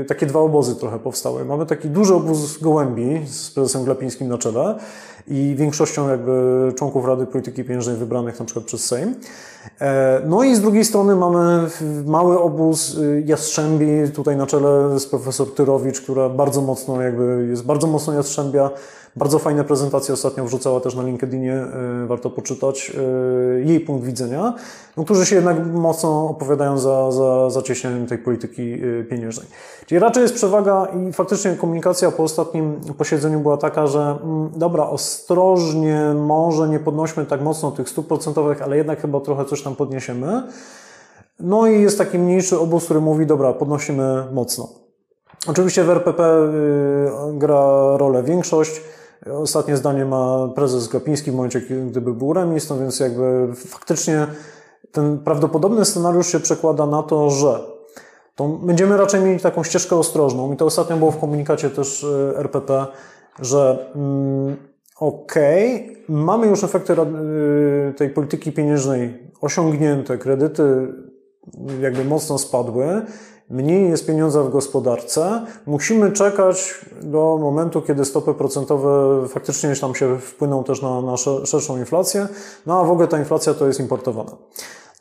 y, 0.00 0.04
takie 0.08 0.26
dwa 0.26 0.40
obozy 0.40 0.76
trochę 0.76 0.98
powstałe. 0.98 1.44
Mamy 1.44 1.66
taki 1.66 1.88
duży 1.88 2.14
obóz 2.14 2.58
gołębi 2.58 3.20
z 3.26 3.50
prezesem 3.50 3.84
Glapińskim 3.84 4.28
na 4.28 4.38
czele 4.38 4.78
i 5.28 5.54
większością 5.58 6.08
jakby 6.08 6.72
członków 6.76 7.04
Rady 7.04 7.26
Polityki 7.26 7.64
Pieniężnej 7.64 7.96
wybranych 7.96 8.38
na 8.38 8.44
przykład 8.44 8.64
przez 8.66 8.84
Sejm. 8.84 9.14
E, 9.80 10.22
no 10.26 10.44
i 10.44 10.54
z 10.54 10.60
drugiej 10.60 10.84
strony 10.84 11.16
mamy 11.16 11.68
mały 12.04 12.40
obóz 12.40 12.94
y, 12.94 13.22
Jastrzębi, 13.26 13.86
tutaj 14.14 14.36
na 14.36 14.46
czele 14.46 14.90
jest 14.94 15.10
profesor 15.10 15.54
Tyrowicz, 15.54 16.00
która 16.00 16.28
bardzo 16.28 16.60
mocno 16.60 17.02
jakby 17.02 17.46
jest 17.50 17.64
bardzo 17.64 17.86
mocno 17.86 18.12
Jastrzębia, 18.12 18.70
bardzo 19.16 19.38
fajne 19.38 19.64
prezentacje 19.64 20.14
ostatnio 20.14 20.44
wrzucała 20.44 20.80
też 20.80 20.94
na 20.94 21.02
LinkedInie, 21.02 21.54
e, 21.54 22.06
warto 22.06 22.30
poczytać 22.30 22.92
e, 22.94 23.60
jej 23.60 23.80
punkt 23.80 24.04
widzenia, 24.06 24.54
no, 24.96 25.04
którzy 25.04 25.26
się 25.26 25.36
jednak 25.36 25.66
mocno 25.66 26.28
opowiadają 26.28 26.78
za, 26.78 27.10
za 27.50 27.62
tej 28.08 28.18
polityki 28.18 28.72
e, 28.72 29.04
pieniężnej. 29.04 29.46
Czyli 29.86 29.98
raczej 29.98 30.22
jest 30.22 30.34
przewaga 30.34 30.86
i 30.86 31.12
faktycznie 31.12 31.52
komunikacja 31.52 32.10
po 32.10 32.22
ostatnim 32.22 32.80
posiedzeniu 32.98 33.40
była 33.40 33.56
taka, 33.56 33.86
że 33.86 34.18
mm, 34.22 34.50
dobra, 34.56 34.86
ostrożnie, 34.86 36.14
może 36.14 36.68
nie 36.68 36.78
podnośmy 36.78 37.26
tak 37.26 37.42
mocno 37.42 37.70
tych 37.70 37.88
stóp 37.88 38.06
procentowych, 38.06 38.62
ale 38.62 38.76
jednak 38.76 39.00
chyba 39.00 39.20
trochę 39.20 39.44
coś 39.44 39.62
tam 39.62 39.76
podniesiemy. 39.76 40.42
No 41.40 41.66
i 41.66 41.82
jest 41.82 41.98
taki 41.98 42.18
mniejszy 42.18 42.58
obóz, 42.58 42.84
który 42.84 43.00
mówi, 43.00 43.26
dobra, 43.26 43.52
podnosimy 43.52 44.24
mocno. 44.32 44.68
Oczywiście 45.46 45.84
w 45.84 45.90
RPP 45.90 46.22
gra 47.32 47.96
rolę 47.96 48.22
większość, 48.22 48.80
Ostatnie 49.32 49.76
zdanie 49.76 50.04
ma 50.04 50.48
prezes 50.54 50.88
Glapiński 50.88 51.30
w 51.30 51.34
momencie, 51.34 51.60
gdyby 51.60 52.14
był 52.14 52.32
remis, 52.32 52.70
no 52.70 52.78
więc 52.78 53.00
jakby 53.00 53.48
faktycznie 53.54 54.26
ten 54.92 55.18
prawdopodobny 55.18 55.84
scenariusz 55.84 56.26
się 56.26 56.40
przekłada 56.40 56.86
na 56.86 57.02
to, 57.02 57.30
że 57.30 57.60
to 58.34 58.48
będziemy 58.48 58.96
raczej 58.96 59.20
mieli 59.20 59.40
taką 59.40 59.64
ścieżkę 59.64 59.96
ostrożną. 59.96 60.52
I 60.52 60.56
to 60.56 60.66
ostatnio 60.66 60.96
było 60.96 61.10
w 61.10 61.18
komunikacie 61.18 61.70
też 61.70 62.04
e, 62.04 62.38
RPP, 62.38 62.86
że 63.40 63.90
mm, 63.94 64.56
okej, 65.00 65.84
okay, 65.84 66.04
mamy 66.08 66.46
już 66.46 66.64
efekty 66.64 66.92
e, 66.92 67.92
tej 67.92 68.10
polityki 68.10 68.52
pieniężnej 68.52 69.32
osiągnięte, 69.40 70.18
kredyty 70.18 70.62
jakby 71.80 72.04
mocno 72.04 72.38
spadły, 72.38 73.02
mniej 73.50 73.90
jest 73.90 74.06
pieniądza 74.06 74.42
w 74.42 74.50
gospodarce, 74.50 75.46
musimy 75.66 76.12
czekać 76.12 76.84
do 77.02 77.38
momentu, 77.40 77.82
kiedy 77.82 78.04
stopy 78.04 78.34
procentowe 78.34 79.22
faktycznie 79.28 79.76
tam 79.76 79.94
się 79.94 80.18
wpłyną 80.18 80.64
też 80.64 80.82
na, 80.82 81.02
na 81.02 81.16
szerszą 81.46 81.78
inflację, 81.78 82.28
no 82.66 82.80
a 82.80 82.84
w 82.84 82.90
ogóle 82.90 83.08
ta 83.08 83.18
inflacja 83.18 83.54
to 83.54 83.66
jest 83.66 83.80
importowana. 83.80 84.32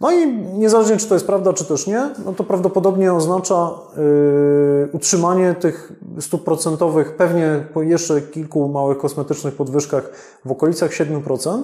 No 0.01 0.11
i 0.11 0.27
niezależnie 0.37 0.97
czy 0.97 1.07
to 1.07 1.13
jest 1.13 1.27
prawda, 1.27 1.53
czy 1.53 1.65
też 1.65 1.87
nie, 1.87 2.09
no 2.25 2.33
to 2.33 2.43
prawdopodobnie 2.43 3.13
oznacza 3.13 3.71
yy, 3.97 4.89
utrzymanie 4.93 5.53
tych 5.53 5.91
stóp 6.19 6.43
procentowych 6.43 7.15
pewnie 7.15 7.65
po 7.73 7.81
jeszcze 7.81 8.21
kilku 8.21 8.67
małych 8.67 8.97
kosmetycznych 8.97 9.55
podwyżkach 9.55 10.09
w 10.45 10.51
okolicach 10.51 10.91
7%. 10.91 11.61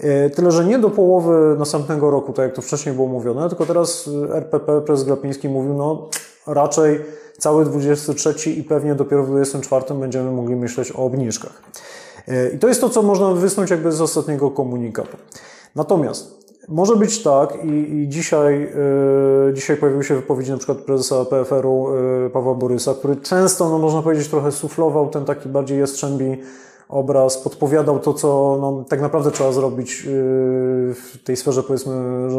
E, 0.00 0.30
tyle, 0.30 0.50
że 0.50 0.64
nie 0.64 0.78
do 0.78 0.90
połowy 0.90 1.56
następnego 1.58 2.10
roku, 2.10 2.32
tak 2.32 2.46
jak 2.46 2.54
to 2.54 2.62
wcześniej 2.62 2.94
było 2.94 3.08
mówione, 3.08 3.48
tylko 3.48 3.66
teraz 3.66 4.10
RPP, 4.32 4.80
prezes 4.80 5.04
Glapiński 5.04 5.48
mówił, 5.48 5.74
no 5.74 6.08
raczej 6.46 7.00
cały 7.38 7.64
23 7.64 8.50
i 8.50 8.64
pewnie 8.64 8.94
dopiero 8.94 9.24
w 9.24 9.28
24 9.28 9.94
będziemy 9.94 10.30
mogli 10.30 10.56
myśleć 10.56 10.92
o 10.92 10.98
obniżkach. 10.98 11.62
E, 12.28 12.48
I 12.48 12.58
to 12.58 12.68
jest 12.68 12.80
to, 12.80 12.90
co 12.90 13.02
można 13.02 13.34
wysnuć 13.34 13.70
jakby 13.70 13.92
z 13.92 14.00
ostatniego 14.00 14.50
komunikatu. 14.50 15.16
Natomiast 15.74 16.38
może 16.68 16.96
być 16.96 17.22
tak 17.22 17.64
i, 17.64 17.68
i 17.68 18.08
dzisiaj, 18.08 18.60
yy, 19.46 19.54
dzisiaj 19.54 19.76
pojawiły 19.76 20.04
się 20.04 20.14
wypowiedzi 20.14 20.50
na 20.50 20.56
przykład 20.56 20.78
prezesa 20.78 21.24
PFR-u 21.24 21.94
yy, 22.22 22.30
Pawła 22.30 22.54
Borysa, 22.54 22.94
który 22.94 23.16
często, 23.16 23.68
no 23.68 23.78
można 23.78 24.02
powiedzieć, 24.02 24.28
trochę 24.28 24.52
suflował 24.52 25.10
ten 25.10 25.24
taki 25.24 25.48
bardziej 25.48 25.80
jastrzębi 25.80 26.38
obraz, 26.88 27.38
podpowiadał 27.38 27.98
to, 27.98 28.14
co 28.14 28.58
no, 28.60 28.84
tak 28.88 29.00
naprawdę 29.00 29.30
trzeba 29.30 29.52
zrobić 29.52 30.04
yy, 30.04 30.10
w 30.94 31.18
tej 31.24 31.36
sferze, 31.36 31.62
powiedzmy, 31.62 31.94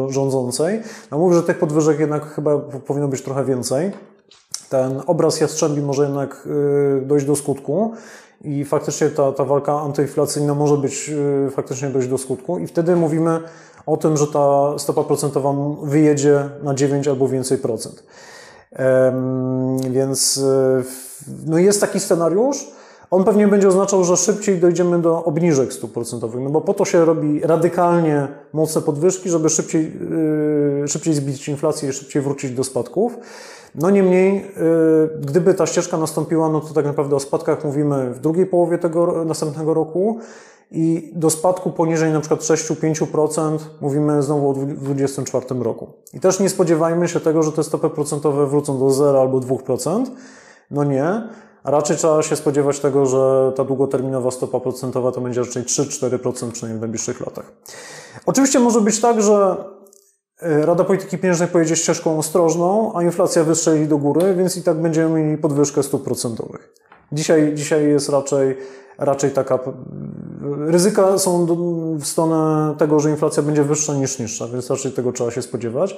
rządzącej. 0.08 0.82
No 1.10 1.18
mówię, 1.18 1.36
że 1.36 1.42
tych 1.42 1.58
podwyżek 1.58 2.00
jednak 2.00 2.24
chyba 2.24 2.58
powinno 2.58 3.08
być 3.08 3.22
trochę 3.22 3.44
więcej. 3.44 3.92
Ten 4.68 5.02
obraz 5.06 5.40
Jastrzębi 5.40 5.82
może 5.82 6.02
jednak 6.02 6.46
yy, 6.46 7.06
dojść 7.06 7.26
do 7.26 7.36
skutku 7.36 7.92
i 8.44 8.64
faktycznie 8.64 9.08
ta, 9.08 9.32
ta 9.32 9.44
walka 9.44 9.80
antyinflacyjna 9.80 10.54
może 10.54 10.76
być 10.76 11.08
yy, 11.08 11.50
faktycznie 11.50 11.88
dojść 11.88 12.08
do 12.08 12.18
skutku 12.18 12.58
i 12.58 12.66
wtedy 12.66 12.96
mówimy 12.96 13.40
o 13.86 13.96
tym, 13.96 14.16
że 14.16 14.26
ta 14.26 14.78
stopa 14.78 15.04
procentowa 15.04 15.54
wyjedzie 15.82 16.50
na 16.62 16.74
9 16.74 17.08
albo 17.08 17.28
więcej 17.28 17.58
procent. 17.58 18.02
Więc 19.90 20.40
no 21.46 21.58
jest 21.58 21.80
taki 21.80 22.00
scenariusz, 22.00 22.66
on 23.10 23.24
pewnie 23.24 23.48
będzie 23.48 23.68
oznaczał, 23.68 24.04
że 24.04 24.16
szybciej 24.16 24.58
dojdziemy 24.58 25.02
do 25.02 25.24
obniżek 25.24 25.72
stóp 25.72 25.92
procentowych, 25.92 26.42
no 26.42 26.50
bo 26.50 26.60
po 26.60 26.74
to 26.74 26.84
się 26.84 27.04
robi 27.04 27.40
radykalnie 27.40 28.28
mocne 28.52 28.82
podwyżki, 28.82 29.30
żeby 29.30 29.48
szybciej, 29.48 29.92
yy, 30.80 30.88
szybciej 30.88 31.14
zbić 31.14 31.48
inflację 31.48 31.88
i 31.88 31.92
szybciej 31.92 32.22
wrócić 32.22 32.50
do 32.50 32.64
spadków. 32.64 33.18
No 33.74 33.90
niemniej, 33.90 34.34
yy, 34.34 35.20
gdyby 35.20 35.54
ta 35.54 35.66
ścieżka 35.66 35.96
nastąpiła, 35.96 36.48
no 36.48 36.60
to 36.60 36.74
tak 36.74 36.84
naprawdę 36.84 37.16
o 37.16 37.20
spadkach 37.20 37.64
mówimy 37.64 38.14
w 38.14 38.20
drugiej 38.20 38.46
połowie 38.46 38.78
tego 38.78 39.24
następnego 39.24 39.74
roku 39.74 40.18
i 40.70 41.12
do 41.16 41.30
spadku 41.30 41.70
poniżej 41.70 42.12
na 42.12 42.20
przykład 42.20 42.40
6-5% 42.40 43.58
mówimy 43.80 44.22
znowu 44.22 44.50
o 44.50 44.54
2024 44.54 45.60
roku. 45.60 45.86
I 46.12 46.20
też 46.20 46.40
nie 46.40 46.48
spodziewajmy 46.48 47.08
się 47.08 47.20
tego, 47.20 47.42
że 47.42 47.52
te 47.52 47.64
stopy 47.64 47.90
procentowe 47.90 48.46
wrócą 48.46 48.78
do 48.78 48.90
0 48.90 49.20
albo 49.20 49.38
2%. 49.38 50.04
No 50.70 50.84
nie. 50.84 51.22
Raczej 51.64 51.96
trzeba 51.96 52.22
się 52.22 52.36
spodziewać 52.36 52.80
tego, 52.80 53.06
że 53.06 53.52
ta 53.56 53.64
długoterminowa 53.64 54.30
stopa 54.30 54.60
procentowa 54.60 55.12
to 55.12 55.20
będzie 55.20 55.40
raczej 55.40 55.62
3-4% 55.62 56.52
przynajmniej 56.52 56.78
w 56.78 56.80
najbliższych 56.80 57.20
latach. 57.20 57.52
Oczywiście 58.26 58.58
może 58.58 58.80
być 58.80 59.00
tak, 59.00 59.22
że 59.22 59.56
e, 60.42 60.66
Rada 60.66 60.84
Polityki 60.84 61.18
Pieniężnej 61.18 61.48
pojedzie 61.48 61.76
ścieżką 61.76 62.18
ostrożną, 62.18 62.92
a 62.94 63.02
inflacja 63.02 63.44
wystrzeli 63.44 63.88
do 63.88 63.98
góry, 63.98 64.34
więc 64.34 64.56
i 64.56 64.62
tak 64.62 64.80
będziemy 64.80 65.22
mieli 65.22 65.38
podwyżkę 65.38 65.82
stóp 65.82 66.04
procentowych. 66.04 66.74
Dzisiaj, 67.12 67.54
dzisiaj 67.54 67.88
jest 67.88 68.08
raczej, 68.08 68.56
raczej 68.98 69.30
taka. 69.30 69.58
Ryzyka 70.66 71.18
są 71.18 71.46
w 71.96 72.06
stronę 72.06 72.74
tego, 72.78 73.00
że 73.00 73.10
inflacja 73.10 73.42
będzie 73.42 73.64
wyższa 73.64 73.94
niż 73.94 74.18
niższa, 74.18 74.48
więc 74.48 74.70
raczej 74.70 74.92
tego 74.92 75.12
trzeba 75.12 75.30
się 75.30 75.42
spodziewać. 75.42 75.96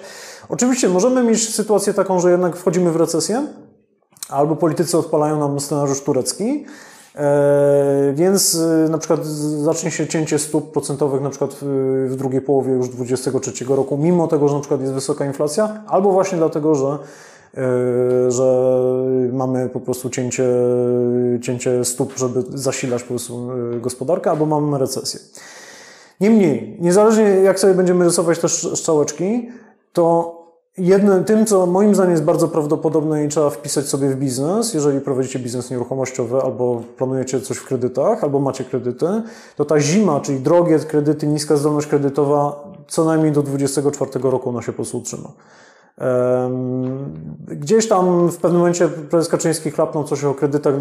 Oczywiście 0.49 0.89
możemy 0.89 1.23
mieć 1.23 1.55
sytuację 1.55 1.95
taką, 1.95 2.21
że 2.21 2.31
jednak 2.31 2.57
wchodzimy 2.57 2.93
w 2.93 2.97
recesję, 2.97 3.47
albo 4.29 4.57
politycy 4.57 4.99
odpalają 4.99 5.39
nam 5.39 5.61
scenariusz 5.61 6.01
turecki, 6.01 6.65
e, 7.15 8.13
więc 8.15 8.55
e, 8.55 8.89
na 8.89 8.99
przykład 8.99 9.27
zacznie 9.27 9.91
się 9.91 10.07
cięcie 10.07 10.39
stóp 10.39 10.73
procentowych 10.73 11.23
na 11.23 11.31
przykład 11.31 11.57
w 12.07 12.15
drugiej 12.17 12.41
połowie 12.41 12.73
już 12.73 12.89
2023 12.89 13.65
roku, 13.65 13.99
mimo 13.99 14.29
tego, 14.29 14.49
że 14.49 14.55
na 14.55 14.61
przykład 14.61 14.81
jest 14.81 14.93
wysoka 14.93 15.27
inflacja, 15.27 15.83
albo 15.87 16.13
właśnie 16.13 16.39
dlatego, 16.39 16.75
że, 16.75 16.99
e, 17.57 18.31
że 18.31 18.73
mamy 19.33 19.69
po 19.69 19.81
prostu 19.81 20.11
cięcie, 20.11 20.49
cięcie 21.43 21.85
stóp, 21.85 22.13
żeby 22.17 22.43
zasilać 22.55 23.03
po 23.03 23.09
prostu 23.09 23.49
gospodarkę, 23.81 24.31
albo 24.31 24.47
mamy 24.47 24.79
recesję. 24.79 25.21
Niemniej, 26.21 26.77
niezależnie 26.81 27.25
jak 27.25 27.61
sobie 27.61 27.75
będziemy 27.75 28.05
rysować 28.05 28.39
te 28.39 28.49
strzałeczki, 28.49 29.49
to 29.93 30.42
Jednym, 30.79 31.25
tym, 31.25 31.47
co 31.47 31.67
moim 31.67 31.95
zdaniem 31.95 32.11
jest 32.13 32.25
bardzo 32.25 32.49
prawdopodobne 32.49 33.25
i 33.25 33.29
trzeba 33.29 33.51
wpisać 33.51 33.87
sobie 33.87 34.09
w 34.09 34.17
biznes, 34.17 34.75
jeżeli 34.75 35.01
prowadzicie 35.01 35.39
biznes 35.39 35.71
nieruchomościowy 35.71 36.43
albo 36.43 36.83
planujecie 36.97 37.41
coś 37.41 37.57
w 37.57 37.65
kredytach, 37.65 38.25
albo 38.25 38.41
macie 38.41 38.65
kredyty, 38.65 39.07
to 39.57 39.65
ta 39.65 39.81
zima, 39.81 40.21
czyli 40.21 40.41
drogie 40.41 40.79
kredyty, 40.79 41.27
niska 41.27 41.57
zdolność 41.57 41.87
kredytowa, 41.87 42.65
co 42.89 43.05
najmniej 43.05 43.33
do 43.33 43.43
2024 43.43 44.31
roku 44.31 44.51
ona 44.51 44.63
się 44.63 44.73
po 44.73 44.77
prostu 44.77 44.99
utrzyma. 44.99 45.29
Gdzieś 47.49 47.89
tam 47.89 48.29
w 48.29 48.37
pewnym 48.37 48.59
momencie 48.59 48.89
prezes 48.89 49.29
Kaczyński 49.29 49.71
chlapnął 49.71 50.05
coś 50.05 50.25
o 50.25 50.35
kredytach 50.35 50.75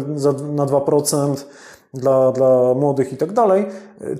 na 0.52 0.66
2%, 0.66 1.34
dla, 1.94 2.32
dla 2.32 2.74
młodych 2.74 3.12
i 3.12 3.16
tak 3.16 3.32
dalej. 3.32 3.66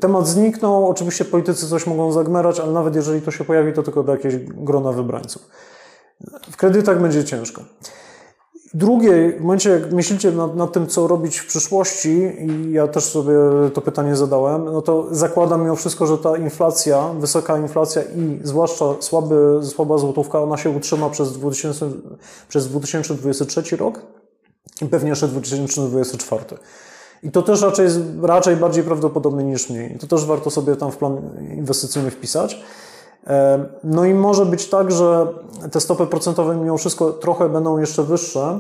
Temat 0.01 0.29
zniknął, 0.29 0.89
oczywiście 0.89 1.25
politycy 1.25 1.69
coś 1.69 1.87
mogą 1.87 2.13
zagmerać, 2.13 2.61
ale 2.61 2.73
nawet 2.73 2.95
jeżeli 2.95 3.23
to 3.23 3.31
się 3.31 3.45
pojawi, 3.45 3.73
to 3.73 3.83
tylko 3.83 4.03
do 4.03 4.13
jakiegoś 4.13 4.39
grona 4.39 4.93
wybrańców. 4.93 5.49
W 6.51 6.57
kredytach 6.57 7.01
będzie 7.01 7.25
ciężko. 7.25 7.63
Drugie, 8.75 9.33
w 9.39 9.41
momencie 9.41 9.71
jak 9.71 9.93
myślicie 9.93 10.31
nad, 10.31 10.57
nad, 10.57 10.73
tym, 10.73 10.87
co 10.87 11.07
robić 11.07 11.39
w 11.39 11.47
przyszłości, 11.47 12.33
i 12.39 12.73
ja 12.73 12.89
też 12.89 13.05
sobie 13.05 13.35
to 13.75 13.81
pytanie 13.81 14.17
zadałem, 14.17 14.65
no 14.65 14.83
to 14.83 15.07
zakładam 15.11 15.63
mimo 15.63 15.77
wszystko, 15.77 16.07
że 16.07 16.19
ta 16.19 16.37
inflacja, 16.37 17.09
wysoka 17.09 17.59
inflacja 17.59 18.03
i 18.03 18.41
zwłaszcza 18.43 18.85
słaby, 19.01 19.61
słaba 19.63 19.99
złotówka, 19.99 20.43
ona 20.43 20.57
się 20.57 20.71
utrzyma 20.71 21.11
przez, 21.11 21.33
2000, 21.33 21.91
przez 22.49 22.69
2023 22.69 23.77
rok 23.77 24.01
i 24.83 24.87
pewnie 24.87 25.11
jeszcze 25.11 25.29
2024. 25.29 26.45
I 27.23 27.31
to 27.31 27.43
też 27.43 27.63
raczej 27.63 27.85
jest 27.85 28.01
raczej 28.23 28.57
bardziej 28.57 28.85
prawdopodobne 28.85 29.45
niż 29.45 29.71
mniej. 29.71 29.99
To 29.99 30.07
też 30.07 30.27
warto 30.27 30.51
sobie 30.51 30.77
tam 30.77 30.93
w 30.93 30.97
plan 30.97 31.21
inwestycyjny 31.57 32.11
wpisać. 32.11 32.63
E, 33.27 33.65
no 33.85 34.05
i 34.05 34.15
może 34.15 34.47
być 34.47 34.69
tak, 34.69 34.93
że 34.93 35.27
te 35.73 35.81
stopy 35.81 36.07
procentowe 36.07 36.57
mimo 36.57 36.79
wszystko 36.79 37.13
trochę 37.13 37.49
będą 37.49 37.79
jeszcze 37.79 38.03
wyższe, 38.03 38.59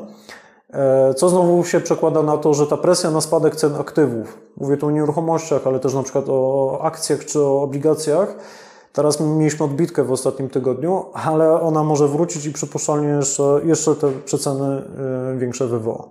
e, 0.70 1.14
co 1.14 1.28
znowu 1.28 1.64
się 1.64 1.80
przekłada 1.80 2.22
na 2.22 2.36
to, 2.36 2.54
że 2.54 2.66
ta 2.66 2.76
presja 2.76 3.10
na 3.10 3.20
spadek 3.20 3.56
cen 3.56 3.74
aktywów, 3.74 4.38
mówię 4.56 4.76
tu 4.76 4.86
o 4.86 4.90
nieruchomościach, 4.90 5.66
ale 5.66 5.80
też 5.80 5.94
na 5.94 6.02
przykład 6.02 6.24
o 6.28 6.78
akcjach 6.82 7.24
czy 7.24 7.40
o 7.40 7.62
obligacjach, 7.62 8.36
Teraz 8.92 9.20
mieliśmy 9.20 9.64
odbitkę 9.64 10.04
w 10.04 10.12
ostatnim 10.12 10.48
tygodniu, 10.48 11.04
ale 11.12 11.60
ona 11.60 11.82
może 11.82 12.08
wrócić 12.08 12.46
i 12.46 12.52
przypuszczalnie 12.52 13.08
jeszcze, 13.08 13.60
jeszcze 13.64 13.94
te 13.94 14.12
przeceny 14.24 14.82
y, 15.34 15.38
większe 15.38 15.66
wywoła. 15.66 16.08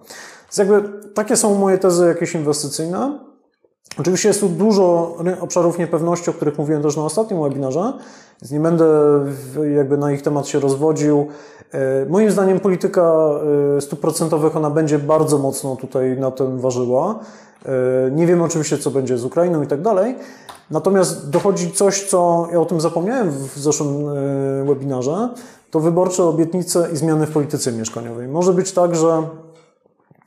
Więc 0.51 0.70
jakby 0.70 0.89
takie 1.13 1.38
są 1.38 1.55
moje 1.55 1.77
tezy 1.77 2.08
jakieś 2.08 2.36
inwestycyjne. 2.36 3.20
Oczywiście 3.98 4.27
jest 4.27 4.39
tu 4.39 4.50
dużo 4.50 5.15
obszarów 5.41 5.79
niepewności, 5.79 6.29
o 6.29 6.34
których 6.34 6.58
mówiłem 6.58 6.81
też 6.81 6.98
na 6.98 7.03
ostatnim 7.03 7.41
webinarze, 7.41 7.93
więc 8.41 8.51
nie 8.51 8.60
będę 8.60 8.86
jakby 9.75 9.98
na 9.98 10.12
ich 10.12 10.22
temat 10.22 10.48
się 10.48 10.60
rozwodził. 10.60 11.27
Y, 12.05 12.10
moim 12.10 12.31
zdaniem 12.31 12.60
polityka 12.60 13.29
y, 13.77 13.81
stóp 13.81 14.00
procentowych 14.00 14.55
ona 14.55 14.70
będzie 14.70 15.00
bardzo 15.00 15.38
mocno 15.38 15.75
tutaj 15.75 16.17
na 16.17 16.31
tym 16.31 16.60
ważyła. 16.60 17.20
Nie 18.12 18.27
wiem 18.27 18.41
oczywiście, 18.41 18.77
co 18.77 18.91
będzie 18.91 19.17
z 19.17 19.25
Ukrainą 19.25 19.63
i 19.63 19.67
tak 19.67 19.81
dalej, 19.81 20.15
Natomiast 20.72 21.29
dochodzi 21.29 21.72
coś, 21.72 22.03
co 22.03 22.48
ja 22.51 22.60
o 22.60 22.65
tym 22.65 22.81
zapomniałem 22.81 23.31
w 23.31 23.60
zeszłym 23.60 24.10
e, 24.10 24.65
webinarze, 24.65 25.29
to 25.72 25.79
wyborcze 25.79 26.24
obietnice 26.24 26.89
i 26.93 26.98
zmiany 26.98 27.27
w 27.27 27.31
polityce 27.31 27.72
mieszkaniowej. 27.72 28.27
Może 28.27 28.53
być 28.53 28.72
tak, 28.72 28.96
że 28.96 29.24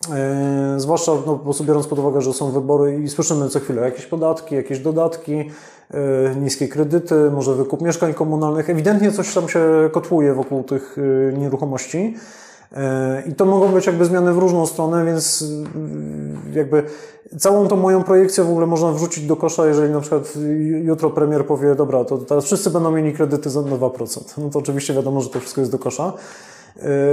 Yy, 0.09 0.81
zwłaszcza 0.81 1.13
no, 1.13 1.21
po 1.21 1.39
prostu 1.39 1.65
biorąc 1.65 1.87
pod 1.87 1.99
uwagę, 1.99 2.21
że 2.21 2.33
są 2.33 2.51
wybory 2.51 3.01
i 3.05 3.09
słyszymy 3.09 3.49
co 3.49 3.61
chwilę 3.61 3.83
jakieś 3.83 4.07
podatki, 4.07 4.55
jakieś 4.55 4.79
dodatki, 4.79 5.37
yy, 5.37 6.37
niskie 6.41 6.69
kredyty, 6.69 7.31
może 7.31 7.55
wykup 7.55 7.83
mieszkań 7.83 8.15
komunalnych. 8.15 8.71
Ewidentnie 8.71 9.13
coś 9.13 9.35
tam 9.35 9.49
się 9.49 9.91
kotłuje 9.93 10.35
wokół 10.35 10.63
tych 10.63 10.97
yy, 10.97 11.39
nieruchomości. 11.39 12.17
I 13.27 13.35
to 13.35 13.45
mogą 13.45 13.69
być 13.69 13.87
jakby 13.87 14.05
zmiany 14.05 14.33
w 14.33 14.39
różną 14.39 14.67
stronę, 14.67 15.05
więc 15.05 15.45
jakby 16.53 16.83
całą 17.39 17.69
tą 17.69 17.77
moją 17.77 18.05
projekcję 18.05 18.45
w 18.45 18.51
ogóle 18.51 18.67
można 18.67 18.93
wrzucić 18.93 19.27
do 19.27 19.37
kosza, 19.37 19.67
jeżeli 19.67 19.93
na 19.93 20.01
przykład 20.01 20.33
jutro 20.83 21.11
premier 21.11 21.47
powie, 21.47 21.75
dobra, 21.75 22.05
to 22.05 22.19
teraz 22.19 22.45
wszyscy 22.45 22.71
będą 22.71 22.91
mieli 22.91 23.13
kredyty 23.13 23.51
za 23.51 23.61
2%. 23.61 24.21
No 24.39 24.51
to 24.51 24.59
oczywiście 24.59 24.95
wiadomo, 24.95 25.21
że 25.21 25.29
to 25.29 25.41
wszystko 25.41 25.61
jest 25.61 25.73
do 25.73 25.79
kosza. 25.79 26.13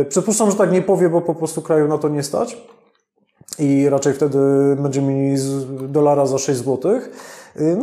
Przypuszczam, 0.10 0.52
że 0.52 0.58
tak 0.58 0.72
nie 0.72 0.82
powie, 0.82 1.10
bo 1.10 1.22
po 1.22 1.36
prostu 1.36 1.62
kraju 1.62 1.88
na 1.88 1.98
to 1.98 2.10
nie 2.10 2.24
stać. 2.24 2.58
I 3.62 3.90
raczej 3.90 4.14
wtedy 4.14 4.38
będziemy 4.80 5.14
mieli 5.14 5.42
dolara 5.88 6.26
za 6.26 6.38
6 6.38 6.60
zł. 6.60 7.02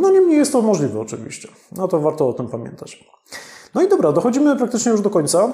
No 0.01 0.09
niemniej 0.09 0.37
jest 0.37 0.51
to 0.51 0.61
możliwe 0.61 0.99
oczywiście. 0.99 1.49
No 1.71 1.87
to 1.87 1.99
warto 1.99 2.29
o 2.29 2.33
tym 2.33 2.47
pamiętać. 2.47 3.05
No 3.75 3.81
i 3.81 3.87
dobra, 3.87 4.11
dochodzimy 4.11 4.55
praktycznie 4.55 4.91
już 4.91 5.01
do 5.01 5.09
końca. 5.09 5.53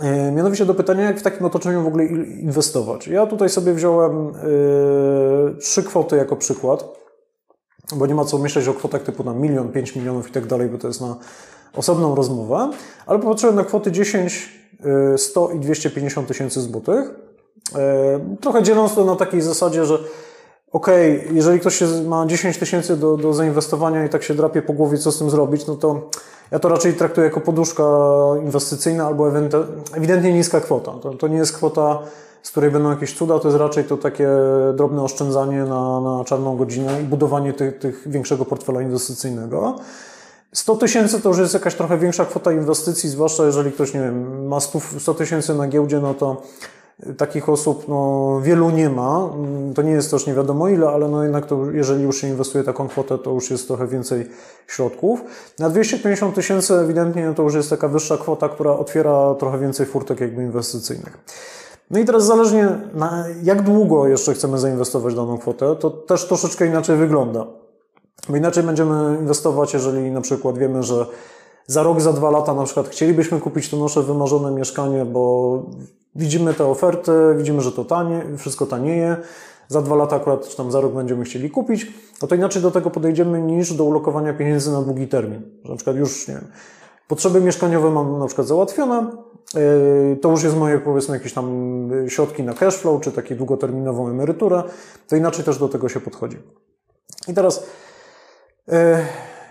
E, 0.00 0.32
mianowicie 0.32 0.66
do 0.66 0.74
pytania, 0.74 1.04
jak 1.04 1.20
w 1.20 1.22
takim 1.22 1.46
otoczeniu 1.46 1.82
w 1.82 1.86
ogóle 1.86 2.04
inwestować. 2.04 3.06
Ja 3.06 3.26
tutaj 3.26 3.48
sobie 3.48 3.72
wziąłem 3.72 4.26
yy, 4.26 5.56
trzy 5.60 5.82
kwoty 5.82 6.16
jako 6.16 6.36
przykład, 6.36 6.84
bo 7.96 8.06
nie 8.06 8.14
ma 8.14 8.24
co 8.24 8.38
myśleć 8.38 8.68
o 8.68 8.74
kwotach 8.74 9.02
typu 9.02 9.24
na 9.24 9.34
milion, 9.34 9.72
5 9.72 9.96
milionów 9.96 10.28
i 10.28 10.32
tak 10.32 10.46
dalej, 10.46 10.68
bo 10.68 10.78
to 10.78 10.88
jest 10.88 11.00
na 11.00 11.16
osobną 11.76 12.14
rozmowę, 12.14 12.70
ale 13.06 13.18
popatrzyłem 13.18 13.56
na 13.56 13.64
kwoty 13.64 13.92
10, 13.92 14.60
100 15.16 15.50
i 15.50 15.60
250 15.60 16.28
tysięcy 16.28 16.60
złotych. 16.60 17.29
Trochę 18.40 18.62
dzieląc 18.62 18.94
to 18.94 19.04
na 19.04 19.16
takiej 19.16 19.40
zasadzie, 19.40 19.84
że 19.84 19.98
okej, 20.72 21.20
okay, 21.20 21.34
jeżeli 21.34 21.60
ktoś 21.60 21.82
ma 22.06 22.26
10 22.26 22.58
tysięcy 22.58 22.96
do, 22.96 23.16
do 23.16 23.34
zainwestowania 23.34 24.04
i 24.04 24.08
tak 24.08 24.22
się 24.22 24.34
drapie 24.34 24.62
po 24.62 24.72
głowie, 24.72 24.98
co 24.98 25.12
z 25.12 25.18
tym 25.18 25.30
zrobić, 25.30 25.66
no 25.66 25.74
to 25.76 26.00
ja 26.50 26.58
to 26.58 26.68
raczej 26.68 26.94
traktuję 26.94 27.24
jako 27.24 27.40
poduszka 27.40 27.84
inwestycyjna 28.42 29.06
albo 29.06 29.28
ewidentnie 29.94 30.32
niska 30.32 30.60
kwota. 30.60 30.92
To, 30.92 31.14
to 31.14 31.28
nie 31.28 31.36
jest 31.36 31.52
kwota, 31.52 31.98
z 32.42 32.50
której 32.50 32.70
będą 32.70 32.90
jakieś 32.90 33.14
cuda, 33.14 33.38
to 33.38 33.48
jest 33.48 33.60
raczej 33.60 33.84
to 33.84 33.96
takie 33.96 34.28
drobne 34.74 35.02
oszczędzanie 35.02 35.64
na, 35.64 36.00
na 36.00 36.24
czarną 36.24 36.56
godzinę 36.56 37.00
i 37.02 37.04
budowanie 37.04 37.52
tych, 37.52 37.78
tych 37.78 38.02
większego 38.06 38.44
portfela 38.44 38.82
inwestycyjnego. 38.82 39.76
100 40.52 40.76
tysięcy 40.76 41.20
to 41.20 41.28
już 41.28 41.38
jest 41.38 41.54
jakaś 41.54 41.74
trochę 41.74 41.98
większa 41.98 42.24
kwota 42.24 42.52
inwestycji, 42.52 43.10
zwłaszcza 43.10 43.44
jeżeli 43.44 43.72
ktoś, 43.72 43.94
nie 43.94 44.00
wiem, 44.00 44.46
ma 44.46 44.60
100 44.60 45.14
tysięcy 45.14 45.54
na 45.54 45.68
giełdzie, 45.68 46.00
no 46.00 46.14
to 46.14 46.42
Takich 47.16 47.48
osób 47.48 47.88
no, 47.88 48.40
wielu 48.42 48.70
nie 48.70 48.90
ma. 48.90 49.30
To 49.74 49.82
nie 49.82 49.90
jest 49.90 50.10
też 50.10 50.26
nie 50.26 50.34
wiadomo 50.34 50.68
ile, 50.68 50.88
ale 50.88 51.08
no 51.08 51.22
jednak 51.22 51.46
to, 51.46 51.70
jeżeli 51.70 52.02
już 52.02 52.20
się 52.20 52.28
inwestuje 52.28 52.64
taką 52.64 52.88
kwotę, 52.88 53.18
to 53.18 53.30
już 53.30 53.50
jest 53.50 53.66
trochę 53.66 53.86
więcej 53.86 54.28
środków. 54.66 55.24
Na 55.58 55.70
250 55.70 56.34
tysięcy 56.34 56.74
ewidentnie 56.74 57.32
to 57.36 57.42
już 57.42 57.54
jest 57.54 57.70
taka 57.70 57.88
wyższa 57.88 58.16
kwota, 58.16 58.48
która 58.48 58.72
otwiera 58.72 59.34
trochę 59.34 59.58
więcej 59.58 59.86
furtek 59.86 60.20
jakby 60.20 60.42
inwestycyjnych. 60.42 61.18
No 61.90 61.98
i 61.98 62.04
teraz 62.04 62.24
zależnie 62.24 62.68
na 62.94 63.24
jak 63.42 63.62
długo 63.62 64.06
jeszcze 64.06 64.34
chcemy 64.34 64.58
zainwestować 64.58 65.14
daną 65.14 65.38
kwotę, 65.38 65.76
to 65.76 65.90
też 65.90 66.26
troszeczkę 66.26 66.66
inaczej 66.66 66.96
wygląda. 66.96 67.46
Bo 68.28 68.36
inaczej 68.36 68.62
będziemy 68.62 69.18
inwestować, 69.20 69.74
jeżeli 69.74 70.10
na 70.10 70.20
przykład 70.20 70.58
wiemy, 70.58 70.82
że 70.82 71.06
za 71.66 71.82
rok, 71.82 72.00
za 72.00 72.12
dwa 72.12 72.30
lata 72.30 72.54
na 72.54 72.64
przykład 72.64 72.88
chcielibyśmy 72.88 73.40
kupić 73.40 73.68
to 73.68 73.76
nasze 73.76 74.02
wymarzone 74.02 74.50
mieszkanie, 74.50 75.04
bo 75.04 75.62
Widzimy 76.14 76.54
te 76.54 76.66
oferty, 76.66 77.12
widzimy, 77.36 77.60
że 77.60 77.72
to 77.72 77.84
tanie, 77.84 78.22
wszystko 78.38 78.66
tanieje. 78.66 79.16
Za 79.68 79.82
dwa 79.82 79.96
lata 79.96 80.16
akurat, 80.16 80.48
czy 80.48 80.56
tam 80.56 80.72
za 80.72 80.80
rok 80.80 80.92
będziemy 80.92 81.24
chcieli 81.24 81.50
kupić, 81.50 81.86
no 82.22 82.28
to 82.28 82.34
inaczej 82.34 82.62
do 82.62 82.70
tego 82.70 82.90
podejdziemy 82.90 83.42
niż 83.42 83.72
do 83.72 83.84
ulokowania 83.84 84.34
pieniędzy 84.34 84.72
na 84.72 84.82
długi 84.82 85.08
termin. 85.08 85.42
Że 85.64 85.70
na 85.70 85.76
przykład 85.76 85.96
już, 85.96 86.28
nie 86.28 86.34
wiem, 86.34 86.46
potrzeby 87.08 87.40
mieszkaniowe 87.40 87.90
mam 87.90 88.18
na 88.18 88.26
przykład 88.26 88.46
załatwione, 88.46 89.06
yy, 89.54 90.16
to 90.22 90.30
już 90.30 90.42
jest 90.42 90.56
moje, 90.56 90.78
powiedzmy, 90.78 91.16
jakieś 91.16 91.32
tam 91.32 91.88
środki 92.08 92.42
na 92.42 92.54
cashflow, 92.54 93.02
czy 93.02 93.12
taką 93.12 93.34
długoterminową 93.34 94.08
emeryturę, 94.08 94.62
to 95.08 95.16
inaczej 95.16 95.44
też 95.44 95.58
do 95.58 95.68
tego 95.68 95.88
się 95.88 96.00
podchodzi. 96.00 96.36
I 97.28 97.34
teraz 97.34 97.66
yy, 98.68 98.74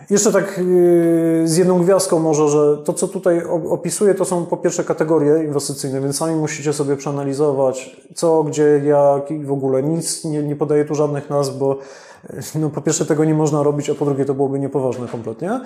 jeszcze 0.10 0.32
tak 0.32 0.58
yy, 0.58 1.48
z 1.48 1.58
jedną 1.58 1.80
gwiazdką 1.80 2.20
może, 2.20 2.50
że 2.50 2.78
to, 2.78 2.94
co 2.94 3.08
tutaj 3.08 3.44
opisuję, 3.70 4.16
to 4.16 4.26
są 4.26 4.46
po 4.46 4.58
pierwsze 4.58 4.84
kategorie 4.84 5.44
inwestycyjne, 5.44 6.02
więc 6.02 6.18
sami 6.18 6.36
musicie 6.36 6.74
sobie 6.74 6.96
przeanalizować 6.96 8.00
co, 8.16 8.44
gdzie, 8.44 8.82
jak 8.86 9.32
i 9.32 9.44
w 9.44 9.52
ogóle. 9.52 9.84
Nic 9.84 10.26
nie, 10.26 10.44
nie 10.44 10.56
podaję 10.56 10.86
tu 10.86 10.96
żadnych 10.96 11.30
nazw, 11.30 11.58
bo 11.58 11.78
no 12.56 12.70
po 12.70 12.82
pierwsze 12.82 13.06
tego 13.06 13.26
nie 13.26 13.34
można 13.34 13.64
robić, 13.64 13.90
a 13.90 13.96
po 13.96 14.06
drugie 14.06 14.26
to 14.26 14.34
byłoby 14.34 14.60
niepoważne 14.60 15.08
kompletnie. 15.08 15.60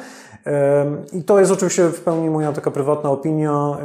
I 1.13 1.23
to 1.23 1.39
jest 1.39 1.51
oczywiście 1.51 1.87
w 1.87 2.01
pełni 2.01 2.29
moja 2.29 2.51
taka 2.51 2.71
prywatna 2.71 3.09
opinia. 3.11 3.77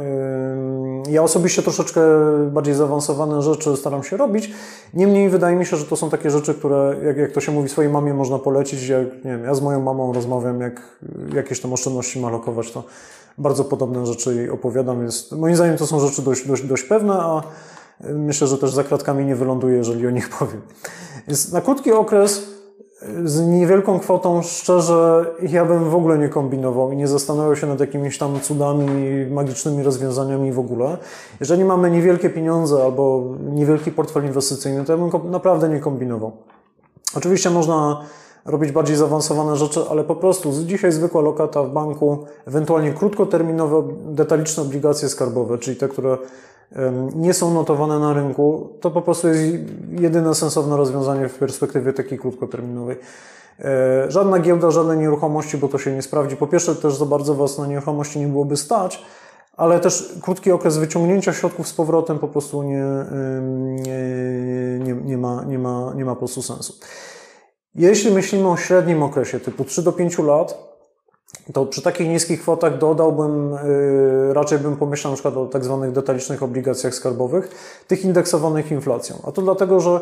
Ja 1.09 1.23
osobiście 1.23 1.61
troszeczkę 1.61 2.01
bardziej 2.51 2.73
zaawansowane 2.73 3.41
rzeczy 3.41 3.77
staram 3.77 4.03
się 4.03 4.17
robić. 4.17 4.51
Niemniej 4.93 5.29
wydaje 5.29 5.55
mi 5.55 5.65
się, 5.65 5.77
że 5.77 5.85
to 5.85 5.95
są 5.95 6.09
takie 6.09 6.29
rzeczy, 6.29 6.53
które, 6.53 6.95
jak, 7.05 7.17
jak 7.17 7.31
to 7.31 7.41
się 7.41 7.51
mówi, 7.51 7.69
swojej 7.69 7.91
mamie 7.91 8.13
można 8.13 8.39
polecić. 8.39 8.87
Jak, 8.87 9.13
nie 9.15 9.31
wiem, 9.31 9.43
ja 9.43 9.55
z 9.55 9.61
moją 9.61 9.79
mamą 9.81 10.13
rozmawiam, 10.13 10.61
jak 10.61 10.81
jakieś 11.33 11.61
tam 11.61 11.73
oszczędności 11.73 12.19
ma 12.19 12.29
lokować, 12.29 12.71
to 12.71 12.83
bardzo 13.37 13.63
podobne 13.63 14.05
rzeczy 14.05 14.35
jej 14.35 14.49
opowiadam. 14.49 15.03
Jest, 15.03 15.31
moim 15.31 15.55
zdaniem 15.55 15.77
to 15.77 15.87
są 15.87 15.99
rzeczy 15.99 16.21
dość, 16.21 16.47
dość, 16.47 16.63
dość 16.63 16.83
pewne, 16.83 17.13
a 17.13 17.41
myślę, 18.13 18.47
że 18.47 18.57
też 18.57 18.73
za 18.73 18.83
kratkami 18.83 19.25
nie 19.25 19.35
wyląduje, 19.35 19.77
jeżeli 19.77 20.07
o 20.07 20.09
nich 20.09 20.29
powiem. 20.39 20.61
Więc 21.27 21.51
na 21.51 21.61
krótki 21.61 21.91
okres 21.91 22.58
z 23.25 23.47
niewielką 23.47 23.99
kwotą, 23.99 24.41
szczerze, 24.41 25.25
ja 25.41 25.65
bym 25.65 25.89
w 25.89 25.95
ogóle 25.95 26.17
nie 26.17 26.29
kombinował 26.29 26.91
i 26.91 26.97
nie 26.97 27.07
zastanawiał 27.07 27.55
się 27.55 27.67
nad 27.67 27.79
jakimiś 27.79 28.17
tam 28.17 28.39
cudami, 28.39 28.87
magicznymi 29.31 29.83
rozwiązaniami 29.83 30.51
w 30.51 30.59
ogóle. 30.59 30.97
Jeżeli 31.39 31.65
mamy 31.65 31.91
niewielkie 31.91 32.29
pieniądze 32.29 32.83
albo 32.83 33.23
niewielki 33.51 33.91
portfel 33.91 34.25
inwestycyjny, 34.25 34.85
to 34.85 34.91
ja 34.91 34.97
bym 34.97 35.31
naprawdę 35.31 35.69
nie 35.69 35.79
kombinował. 35.79 36.31
Oczywiście 37.15 37.49
można 37.49 38.01
robić 38.45 38.71
bardziej 38.71 38.95
zaawansowane 38.95 39.55
rzeczy, 39.55 39.81
ale 39.89 40.03
po 40.03 40.15
prostu 40.15 40.51
dzisiaj 40.65 40.91
zwykła 40.91 41.21
lokata 41.21 41.63
w 41.63 41.69
banku, 41.69 42.25
ewentualnie 42.47 42.93
krótkoterminowe, 42.93 43.83
detaliczne 44.05 44.63
obligacje 44.63 45.09
skarbowe, 45.09 45.57
czyli 45.57 45.77
te, 45.77 45.87
które 45.87 46.17
nie 47.15 47.33
są 47.33 47.53
notowane 47.53 47.99
na 47.99 48.13
rynku, 48.13 48.69
to 48.81 48.91
po 48.91 49.01
prostu 49.01 49.27
jest 49.27 49.41
jedyne 49.91 50.35
sensowne 50.35 50.77
rozwiązanie 50.77 51.29
w 51.29 51.35
perspektywie 51.35 51.93
takiej 51.93 52.19
krótkoterminowej. 52.19 52.97
E, 53.59 54.11
żadna 54.11 54.39
giełda, 54.39 54.71
żadne 54.71 54.97
nieruchomości, 54.97 55.57
bo 55.57 55.67
to 55.67 55.77
się 55.77 55.91
nie 55.91 56.01
sprawdzi. 56.01 56.35
Po 56.35 56.47
pierwsze, 56.47 56.75
też 56.75 56.95
za 56.95 57.05
bardzo 57.05 57.35
Was 57.35 57.57
na 57.57 57.67
nieruchomości 57.67 58.19
nie 58.19 58.27
byłoby 58.27 58.57
stać, 58.57 59.03
ale 59.57 59.79
też 59.79 60.13
krótki 60.21 60.51
okres 60.51 60.77
wyciągnięcia 60.77 61.33
środków 61.33 61.67
z 61.67 61.73
powrotem 61.73 62.19
po 62.19 62.27
prostu 62.27 62.63
nie, 62.63 62.85
nie, 63.59 63.99
nie, 64.79 64.93
nie, 64.93 65.17
ma, 65.17 65.43
nie, 65.43 65.59
ma, 65.59 65.93
nie 65.95 66.05
ma 66.05 66.11
po 66.11 66.19
prostu 66.19 66.41
sensu. 66.41 66.73
Jeśli 67.75 68.11
myślimy 68.11 68.49
o 68.49 68.57
średnim 68.57 69.03
okresie 69.03 69.39
typu 69.39 69.65
3 69.65 69.83
do 69.83 69.91
5 69.91 70.17
lat, 70.19 70.69
to 71.53 71.65
przy 71.65 71.81
takich 71.81 72.07
niskich 72.07 72.41
kwotach 72.41 72.77
dodałbym, 72.77 73.51
yy, 73.51 74.33
raczej 74.33 74.59
bym 74.59 74.75
pomyślał 74.75 75.13
na 75.13 75.15
przykład 75.15 75.37
o 75.37 75.45
tak 75.45 75.63
zwanych 75.63 75.91
detalicznych 75.91 76.43
obligacjach 76.43 76.95
skarbowych, 76.95 77.49
tych 77.87 78.05
indeksowanych 78.05 78.71
inflacją. 78.71 79.21
A 79.27 79.31
to 79.31 79.41
dlatego, 79.41 79.79
że 79.79 79.99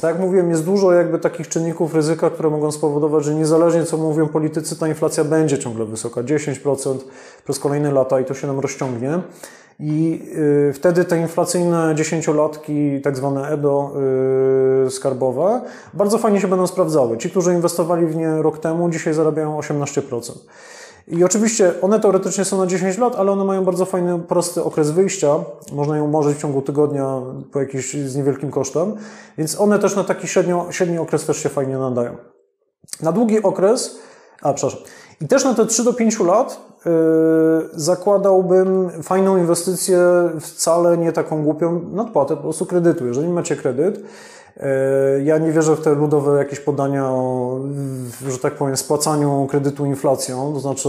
tak 0.00 0.10
jak 0.10 0.18
mówiłem, 0.18 0.50
jest 0.50 0.64
dużo 0.64 0.92
jakby 0.92 1.18
takich 1.18 1.48
czynników 1.48 1.94
ryzyka, 1.94 2.30
które 2.30 2.50
mogą 2.50 2.72
spowodować, 2.72 3.24
że 3.24 3.34
niezależnie 3.34 3.84
co 3.84 3.96
mówią 3.96 4.28
politycy, 4.28 4.78
ta 4.78 4.88
inflacja 4.88 5.24
będzie 5.24 5.58
ciągle 5.58 5.84
wysoka, 5.84 6.22
10% 6.22 6.98
przez 7.44 7.58
kolejne 7.58 7.92
lata 7.92 8.20
i 8.20 8.24
to 8.24 8.34
się 8.34 8.46
nam 8.46 8.60
rozciągnie. 8.60 9.18
I 9.80 10.22
y, 10.68 10.72
wtedy 10.72 11.04
te 11.04 11.20
inflacyjne 11.20 11.94
dziesięciolatki, 11.94 13.00
tak 13.00 13.16
zwane 13.16 13.48
EDO 13.48 13.92
y, 14.86 14.90
skarbowe, 14.90 15.60
bardzo 15.94 16.18
fajnie 16.18 16.40
się 16.40 16.48
będą 16.48 16.66
sprawdzały. 16.66 17.18
Ci, 17.18 17.30
którzy 17.30 17.52
inwestowali 17.52 18.06
w 18.06 18.16
nie 18.16 18.42
rok 18.42 18.58
temu, 18.58 18.90
dzisiaj 18.90 19.14
zarabiają 19.14 19.60
18%. 19.60 20.32
I 21.08 21.24
oczywiście 21.24 21.74
one 21.82 22.00
teoretycznie 22.00 22.44
są 22.44 22.58
na 22.58 22.66
10 22.66 22.98
lat, 22.98 23.16
ale 23.16 23.32
one 23.32 23.44
mają 23.44 23.64
bardzo 23.64 23.84
fajny, 23.84 24.18
prosty 24.18 24.64
okres 24.64 24.90
wyjścia. 24.90 25.38
Można 25.72 25.96
ją 25.96 26.04
umorzyć 26.04 26.36
w 26.36 26.40
ciągu 26.40 26.62
tygodnia 26.62 27.20
po 27.52 27.60
jakiś, 27.60 27.94
z 27.94 28.16
niewielkim 28.16 28.50
kosztem. 28.50 28.94
Więc 29.38 29.60
one 29.60 29.78
też 29.78 29.96
na 29.96 30.04
taki 30.04 30.28
średnio, 30.28 30.66
średni 30.70 30.98
okres 30.98 31.26
też 31.26 31.36
się 31.36 31.48
fajnie 31.48 31.78
nadają. 31.78 32.16
Na 33.02 33.12
długi 33.12 33.42
okres, 33.42 33.98
a 34.42 34.52
przepraszam, 34.52 34.86
i 35.20 35.28
też 35.28 35.44
na 35.44 35.54
te 35.54 35.66
3 35.66 35.84
do 35.84 35.92
5 35.92 36.20
lat 36.20 36.60
yy, 36.84 36.92
zakładałbym 37.74 38.90
fajną 39.02 39.36
inwestycję, 39.36 40.00
wcale 40.40 40.98
nie 40.98 41.12
taką 41.12 41.44
głupią 41.44 41.80
nadpłatę 41.92 42.36
po 42.36 42.42
prostu 42.42 42.66
kredytu. 42.66 43.06
Jeżeli 43.06 43.28
macie 43.28 43.56
kredyt, 43.56 44.00
ja 45.24 45.38
nie 45.38 45.52
wierzę 45.52 45.76
w 45.76 45.80
te 45.80 45.94
ludowe 45.94 46.38
jakieś 46.38 46.60
podania 46.60 47.04
o, 47.04 47.60
że 48.28 48.38
tak 48.38 48.54
powiem, 48.54 48.76
spłacaniu 48.76 49.46
kredytu 49.50 49.86
inflacją, 49.86 50.52
to 50.52 50.60
znaczy 50.60 50.88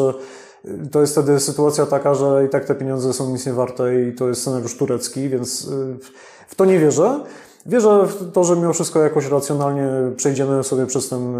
yy, 0.66 0.88
to 0.92 1.02
jest 1.02 1.14
wtedy 1.14 1.40
sytuacja 1.40 1.86
taka, 1.86 2.16
że 2.16 2.46
i 2.46 2.50
tak 2.50 2.66
te 2.66 2.76
pieniądze 2.76 3.14
są 3.14 3.30
nic 3.30 3.46
nie 3.46 3.54
warte 3.54 4.02
i 4.02 4.14
to 4.14 4.28
jest 4.28 4.42
scenariusz 4.42 4.78
turecki, 4.78 5.30
więc 5.30 5.64
yy, 5.64 5.98
w 6.48 6.56
to 6.56 6.66
nie 6.66 6.80
wierzę. 6.80 7.20
Wierzę 7.66 8.08
w 8.08 8.32
to, 8.32 8.44
że 8.44 8.56
mimo 8.56 8.74
wszystko 8.74 9.04
jakoś 9.04 9.30
racjonalnie 9.30 9.88
przejdziemy 10.16 10.64
sobie 10.64 10.86
przez 10.86 11.10
ten 11.10 11.36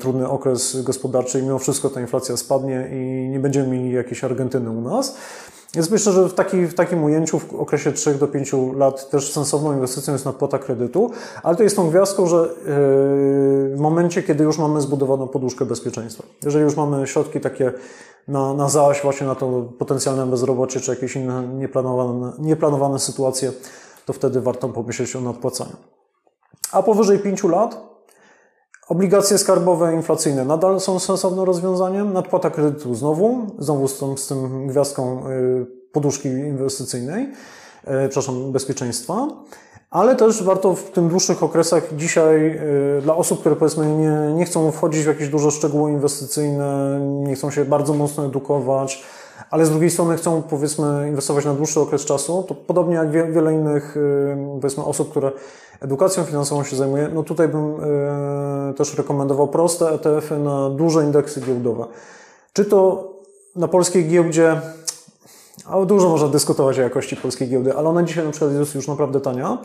trudny 0.00 0.28
okres 0.28 0.82
gospodarczy 0.82 1.38
i 1.38 1.42
mimo 1.42 1.58
wszystko 1.58 1.90
ta 1.90 2.00
inflacja 2.00 2.36
spadnie 2.36 2.88
i 2.92 3.28
nie 3.28 3.40
będziemy 3.40 3.68
mieli 3.68 3.92
jakiejś 3.92 4.24
Argentyny 4.24 4.70
u 4.70 4.80
nas. 4.80 5.16
Więc 5.74 5.90
myślę, 5.90 6.12
że 6.12 6.28
w, 6.28 6.34
taki, 6.34 6.66
w 6.66 6.74
takim 6.74 7.04
ujęciu 7.04 7.38
w 7.38 7.54
okresie 7.54 7.92
3 7.92 8.14
do 8.14 8.28
5 8.28 8.52
lat 8.76 9.10
też 9.10 9.32
sensowną 9.32 9.72
inwestycją 9.72 10.12
jest 10.12 10.24
nadpłata 10.24 10.58
kredytu, 10.58 11.10
ale 11.42 11.56
to 11.56 11.62
jest 11.62 11.76
tą 11.76 11.90
gwiazdką, 11.90 12.26
że 12.26 12.36
yy, 12.36 13.76
w 13.76 13.78
momencie, 13.78 14.22
kiedy 14.22 14.44
już 14.44 14.58
mamy 14.58 14.80
zbudowaną 14.80 15.28
poduszkę 15.28 15.64
bezpieczeństwa, 15.64 16.24
jeżeli 16.44 16.64
już 16.64 16.76
mamy 16.76 17.06
środki 17.06 17.40
takie 17.40 17.72
na, 18.28 18.54
na 18.54 18.68
zaś 18.68 19.02
właśnie 19.02 19.26
na 19.26 19.34
to 19.34 19.62
potencjalne 19.78 20.26
bezrobocie 20.26 20.80
czy 20.80 20.90
jakieś 20.90 21.16
inne 21.16 21.48
nieplanowane, 21.48 22.32
nieplanowane 22.38 22.98
sytuacje, 22.98 23.52
to 24.06 24.12
wtedy 24.12 24.40
warto 24.40 24.68
pomyśleć 24.68 25.16
o 25.16 25.20
nadpłacaniu. 25.20 25.76
A 26.72 26.82
powyżej 26.82 27.18
5 27.18 27.44
lat 27.44 27.93
Obligacje 28.88 29.38
skarbowe 29.38 29.94
inflacyjne 29.94 30.44
nadal 30.44 30.80
są 30.80 30.98
sensownym 30.98 31.44
rozwiązaniem. 31.44 32.12
Nadpłata 32.12 32.50
kredytu 32.50 32.94
znowu, 32.94 33.46
znowu 33.58 33.88
z 33.88 33.98
tą, 33.98 34.16
z 34.16 34.32
gwiazdką 34.66 35.28
y, 35.30 35.66
poduszki 35.92 36.28
inwestycyjnej, 36.28 37.22
y, 37.24 37.28
przepraszam, 38.08 38.52
bezpieczeństwa. 38.52 39.28
Ale 39.90 40.16
też 40.16 40.42
warto 40.42 40.74
w 40.74 40.90
tym 40.90 41.08
dłuższych 41.08 41.42
okresach 41.42 41.96
dzisiaj 41.96 42.58
y, 42.98 43.02
dla 43.02 43.16
osób, 43.16 43.40
które 43.40 43.56
powiedzmy 43.56 43.86
nie, 43.86 44.34
nie 44.34 44.44
chcą 44.44 44.70
wchodzić 44.70 45.02
w 45.02 45.06
jakieś 45.06 45.28
duże 45.28 45.50
szczegóły 45.50 45.90
inwestycyjne, 45.90 47.00
nie 47.00 47.34
chcą 47.34 47.50
się 47.50 47.64
bardzo 47.64 47.94
mocno 47.94 48.26
edukować, 48.26 49.04
ale 49.50 49.66
z 49.66 49.70
drugiej 49.70 49.90
strony 49.90 50.16
chcą 50.16 50.42
powiedzmy 50.42 51.08
inwestować 51.08 51.44
na 51.44 51.54
dłuższy 51.54 51.80
okres 51.80 52.04
czasu, 52.04 52.44
to 52.48 52.54
podobnie 52.54 52.94
jak 52.94 53.10
wiele 53.10 53.54
innych 53.54 53.96
powiedzmy 54.60 54.84
osób, 54.84 55.10
które 55.10 55.32
edukacją 55.80 56.24
finansową 56.24 56.64
się 56.64 56.76
zajmuje, 56.76 57.08
no 57.14 57.22
tutaj 57.22 57.48
bym 57.48 57.76
też 58.72 58.94
rekomendował 58.94 59.48
proste 59.48 59.88
ETF-y 59.90 60.38
na 60.38 60.70
duże 60.70 61.04
indeksy 61.04 61.40
giełdowe. 61.40 61.86
Czy 62.52 62.64
to 62.64 63.10
na 63.56 63.68
polskiej 63.68 64.08
giełdzie, 64.08 64.60
a 65.66 65.84
dużo 65.84 66.08
można 66.08 66.28
dyskutować 66.28 66.78
o 66.78 66.82
jakości 66.82 67.16
polskiej 67.16 67.48
giełdy, 67.48 67.76
ale 67.76 67.88
ona 67.88 68.02
dzisiaj 68.02 68.24
na 68.24 68.30
przykład 68.30 68.52
jest 68.52 68.74
już 68.74 68.88
naprawdę 68.88 69.20
tania, 69.20 69.58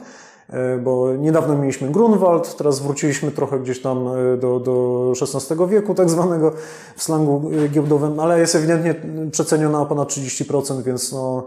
e, 0.49 0.77
bo 0.77 1.13
niedawno 1.13 1.57
mieliśmy 1.57 1.91
Grunwald, 1.91 2.57
teraz 2.57 2.79
wróciliśmy 2.79 3.31
trochę 3.31 3.59
gdzieś 3.59 3.81
tam 3.81 4.07
e, 4.07 4.37
do, 4.37 4.59
do 4.59 5.13
XVI 5.21 5.67
wieku, 5.67 5.95
tak 5.95 6.09
zwanego 6.09 6.51
w 6.95 7.03
slangu 7.03 7.51
giełdowym, 7.69 8.19
ale 8.19 8.39
jest 8.39 8.55
ewidentnie 8.55 8.95
przeceniona 9.31 9.81
o 9.81 9.85
ponad 9.85 10.09
30%, 10.09 10.83
więc 10.83 11.11
no, 11.11 11.43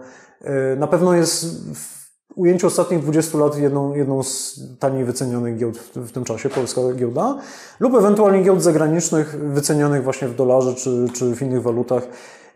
na 0.76 0.86
pewno 0.86 1.14
jest 1.14 1.46
ujęciu 2.36 2.66
ostatnich 2.66 3.00
20 3.00 3.38
lat 3.38 3.58
jedną, 3.58 3.94
jedną 3.94 4.22
z 4.22 4.60
taniej 4.78 5.04
wycenionych 5.04 5.56
giełd 5.56 5.78
w, 5.78 5.96
w, 5.96 6.12
tym 6.12 6.24
czasie, 6.24 6.48
polska 6.48 6.80
giełda, 6.96 7.38
lub 7.80 7.94
ewentualnie 7.94 8.42
giełd 8.42 8.62
zagranicznych 8.62 9.36
wycenionych 9.52 10.04
właśnie 10.04 10.28
w 10.28 10.34
dolarze 10.34 10.74
czy, 10.74 11.06
czy 11.14 11.36
w 11.36 11.42
innych 11.42 11.62
walutach, 11.62 12.02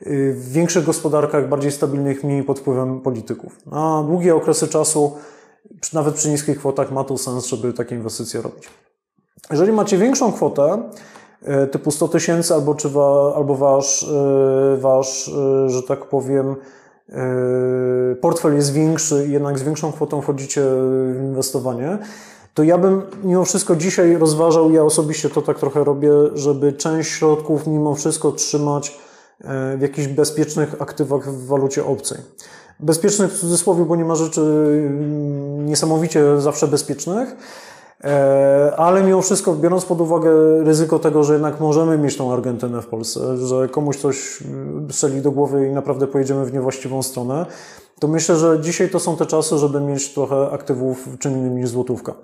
y, 0.06 0.32
w 0.32 0.52
większych 0.52 0.84
gospodarkach, 0.84 1.48
bardziej 1.48 1.72
stabilnych, 1.72 2.24
mniej 2.24 2.42
pod 2.42 2.58
wpływem 2.58 3.00
polityków. 3.00 3.58
A 3.72 4.02
długie 4.06 4.34
okresy 4.34 4.68
czasu, 4.68 5.12
nawet 5.92 6.14
przy 6.14 6.30
niskich 6.30 6.58
kwotach, 6.58 6.92
ma 6.92 7.04
to 7.04 7.18
sens, 7.18 7.46
żeby 7.46 7.72
takie 7.72 7.94
inwestycje 7.94 8.42
robić. 8.42 8.68
Jeżeli 9.50 9.72
macie 9.72 9.98
większą 9.98 10.32
kwotę, 10.32 10.82
y, 11.64 11.66
typu 11.66 11.90
100 11.90 12.08
tysięcy, 12.08 12.54
albo, 12.54 12.74
czy 12.74 12.88
wa, 12.88 13.34
albo 13.36 13.54
wasz, 13.54 14.02
y, 14.02 14.76
wasz, 14.80 15.30
że 15.66 15.82
tak 15.82 16.04
powiem, 16.04 16.56
portfel 18.20 18.54
jest 18.54 18.72
większy 18.72 19.26
i 19.28 19.32
jednak 19.32 19.58
z 19.58 19.62
większą 19.62 19.92
kwotą 19.92 20.20
wchodzicie 20.20 20.62
w 21.12 21.20
inwestowanie, 21.22 21.98
to 22.54 22.62
ja 22.62 22.78
bym 22.78 23.02
mimo 23.24 23.44
wszystko 23.44 23.76
dzisiaj 23.76 24.16
rozważał, 24.16 24.72
ja 24.72 24.82
osobiście 24.82 25.30
to 25.30 25.42
tak 25.42 25.58
trochę 25.58 25.84
robię, 25.84 26.10
żeby 26.34 26.72
część 26.72 27.10
środków 27.10 27.66
mimo 27.66 27.94
wszystko 27.94 28.32
trzymać 28.32 28.98
yy, 29.40 29.48
w 29.76 29.80
jakichś 29.80 30.08
bezpiecznych 30.08 30.82
aktywach 30.82 31.32
w 31.32 31.46
walucie 31.46 31.84
obcej. 31.84 32.18
Bezpiecznych 32.80 33.32
w 33.32 33.38
cudzysłowie, 33.40 33.84
bo 33.84 33.96
nie 33.96 34.04
ma 34.04 34.14
rzeczy 34.14 34.40
yy, 34.40 35.64
niesamowicie 35.64 36.40
zawsze 36.40 36.68
bezpiecznych, 36.68 37.36
E, 37.36 37.75
ale 38.76 39.02
mimo 39.02 39.22
wszystko, 39.22 39.54
biorąc 39.54 39.84
pod 39.84 40.00
uwagę 40.00 40.30
ryzyko 40.64 40.98
tego, 40.98 41.24
że 41.24 41.32
jednak 41.32 41.60
możemy 41.60 41.98
mieć 41.98 42.16
tą 42.16 42.32
Argentynę 42.32 42.82
w 42.82 42.86
Polsce, 42.86 43.36
że 43.46 43.68
komuś 43.68 43.96
coś 43.96 44.42
mm, 44.42 44.92
strzeli 44.92 45.22
do 45.22 45.30
głowy 45.30 45.68
i 45.68 45.70
naprawdę 45.70 46.06
pojedziemy 46.06 46.44
w 46.44 46.52
niewłaściwą 46.52 47.02
stronę, 47.02 47.46
to 48.00 48.08
myślę, 48.08 48.36
że 48.36 48.60
dzisiaj 48.60 48.90
to 48.90 48.98
są 48.98 49.16
te 49.16 49.26
czasy, 49.26 49.58
żeby 49.58 49.80
mieć 49.80 50.14
trochę 50.14 50.50
aktywów 50.50 51.08
czym 51.18 51.32
innym 51.32 51.56
niż 51.56 51.68
złotówka. 51.68 52.14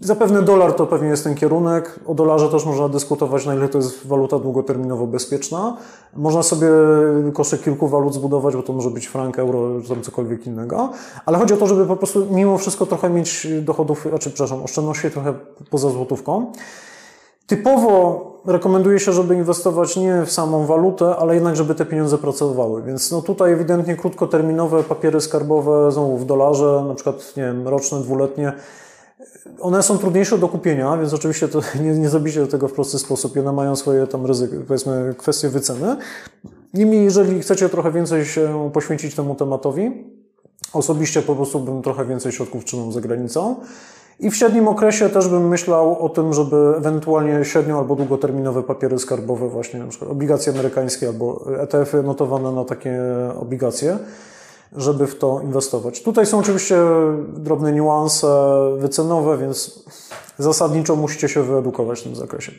Zapewne 0.00 0.42
dolar 0.42 0.72
to 0.72 0.86
pewnie 0.86 1.08
jest 1.08 1.24
ten 1.24 1.34
kierunek. 1.34 2.00
O 2.06 2.14
dolarze 2.14 2.48
też 2.48 2.66
można 2.66 2.88
dyskutować, 2.88 3.46
na 3.46 3.54
ile 3.54 3.68
to 3.68 3.78
jest 3.78 4.06
waluta 4.06 4.38
długoterminowo 4.38 5.06
bezpieczna. 5.06 5.76
Można 6.16 6.42
sobie 6.42 6.68
koszyk 7.32 7.62
kilku 7.62 7.88
walut 7.88 8.14
zbudować, 8.14 8.56
bo 8.56 8.62
to 8.62 8.72
może 8.72 8.90
być 8.90 9.06
frank, 9.06 9.38
euro, 9.38 9.82
czy 9.82 9.88
tam 9.88 10.02
cokolwiek 10.02 10.46
innego. 10.46 10.90
Ale 11.26 11.38
chodzi 11.38 11.54
o 11.54 11.56
to, 11.56 11.66
żeby 11.66 11.86
po 11.86 11.96
prostu 11.96 12.26
mimo 12.30 12.58
wszystko 12.58 12.86
trochę 12.86 13.10
mieć 13.10 13.46
dochodów, 13.62 14.06
znaczy, 14.08 14.30
przepraszam, 14.30 14.62
oszczędności 14.62 15.10
trochę 15.10 15.34
poza 15.70 15.90
złotówką. 15.90 16.52
Typowo 17.46 18.32
rekomenduje 18.46 19.00
się, 19.00 19.12
żeby 19.12 19.34
inwestować 19.34 19.96
nie 19.96 20.22
w 20.26 20.32
samą 20.32 20.66
walutę, 20.66 21.16
ale 21.16 21.34
jednak, 21.34 21.56
żeby 21.56 21.74
te 21.74 21.86
pieniądze 21.86 22.18
pracowały. 22.18 22.82
Więc 22.82 23.12
no 23.12 23.22
tutaj 23.22 23.52
ewidentnie 23.52 23.96
krótkoterminowe 23.96 24.82
papiery 24.82 25.20
skarbowe, 25.20 25.92
znowu 25.92 26.16
w 26.16 26.24
dolarze, 26.24 26.84
na 26.88 26.94
przykład 26.94 27.36
nie 27.36 27.42
wiem, 27.42 27.68
roczne, 27.68 28.00
dwuletnie, 28.00 28.52
one 29.60 29.82
są 29.82 29.98
trudniejsze 29.98 30.38
do 30.38 30.48
kupienia, 30.48 30.96
więc 30.96 31.14
oczywiście 31.14 31.48
to 31.48 31.60
nie, 31.84 31.90
nie 31.90 32.08
zrobicie 32.08 32.46
tego 32.46 32.68
w 32.68 32.72
prosty 32.72 32.98
sposób. 32.98 33.36
One 33.36 33.52
mają 33.52 33.76
swoje 33.76 34.06
tam 34.06 34.26
ryzyko, 34.26 34.56
powiedzmy, 34.68 35.14
kwestie 35.18 35.48
wyceny. 35.48 35.96
Niemniej, 36.74 37.04
jeżeli 37.04 37.40
chcecie 37.40 37.68
trochę 37.68 37.92
więcej 37.92 38.24
się 38.24 38.70
poświęcić 38.72 39.14
temu 39.14 39.34
tematowi, 39.34 40.04
osobiście 40.72 41.22
po 41.22 41.34
prostu 41.34 41.60
bym 41.60 41.82
trochę 41.82 42.04
więcej 42.04 42.32
środków 42.32 42.64
trzymał 42.64 42.92
za 42.92 43.00
granicą. 43.00 43.56
I 44.20 44.30
w 44.30 44.36
średnim 44.36 44.68
okresie 44.68 45.08
też 45.08 45.28
bym 45.28 45.48
myślał 45.48 46.04
o 46.04 46.08
tym, 46.08 46.32
żeby 46.32 46.56
ewentualnie 46.76 47.44
średnio 47.44 47.78
albo 47.78 47.96
długoterminowe 47.96 48.62
papiery 48.62 48.98
skarbowe, 48.98 49.48
właśnie 49.48 49.80
na 49.80 49.86
przykład 49.86 50.10
obligacje 50.10 50.52
amerykańskie 50.52 51.08
albo 51.08 51.46
ETF-y 51.60 52.02
notowane 52.02 52.52
na 52.52 52.64
takie 52.64 53.00
obligacje, 53.40 53.98
żeby 54.72 55.06
w 55.06 55.18
to 55.18 55.40
inwestować. 55.44 56.02
Tutaj 56.02 56.26
są 56.26 56.38
oczywiście 56.38 56.76
drobne 57.36 57.72
niuanse 57.72 58.28
wycenowe, 58.78 59.38
więc 59.38 59.84
zasadniczo 60.38 60.96
musicie 60.96 61.28
się 61.28 61.42
wyedukować 61.42 62.00
w 62.00 62.02
tym 62.02 62.16
zakresie. 62.16 62.52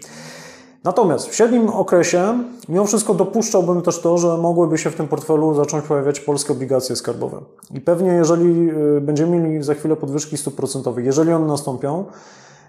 Natomiast 0.83 1.27
w 1.27 1.35
średnim 1.35 1.69
okresie 1.69 2.43
mimo 2.69 2.85
wszystko 2.85 3.13
dopuszczałbym 3.13 3.81
też 3.81 4.01
to, 4.01 4.17
że 4.17 4.37
mogłyby 4.37 4.77
się 4.77 4.89
w 4.89 4.95
tym 4.95 5.07
portfelu 5.07 5.53
zacząć 5.53 5.85
pojawiać 5.85 6.19
polskie 6.19 6.53
obligacje 6.53 6.95
skarbowe. 6.95 7.41
I 7.73 7.81
pewnie 7.81 8.11
jeżeli 8.11 8.69
y, 8.97 9.01
będziemy 9.01 9.39
mieli 9.39 9.63
za 9.63 9.73
chwilę 9.73 9.95
podwyżki 9.95 10.37
stóp 10.37 10.55
procentowych, 10.55 11.05
jeżeli 11.05 11.33
one 11.33 11.47
nastąpią, 11.47 12.05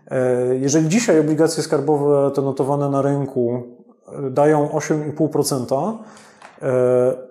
y, 0.07 0.59
jeżeli 0.59 0.88
dzisiaj 0.88 1.20
obligacje 1.20 1.62
skarbowe 1.62 2.31
te 2.35 2.42
notowane 2.42 2.90
na 2.90 3.03
rynku 3.03 3.62
y, 4.27 4.31
dają 4.31 4.68
8,5%, 4.68 5.92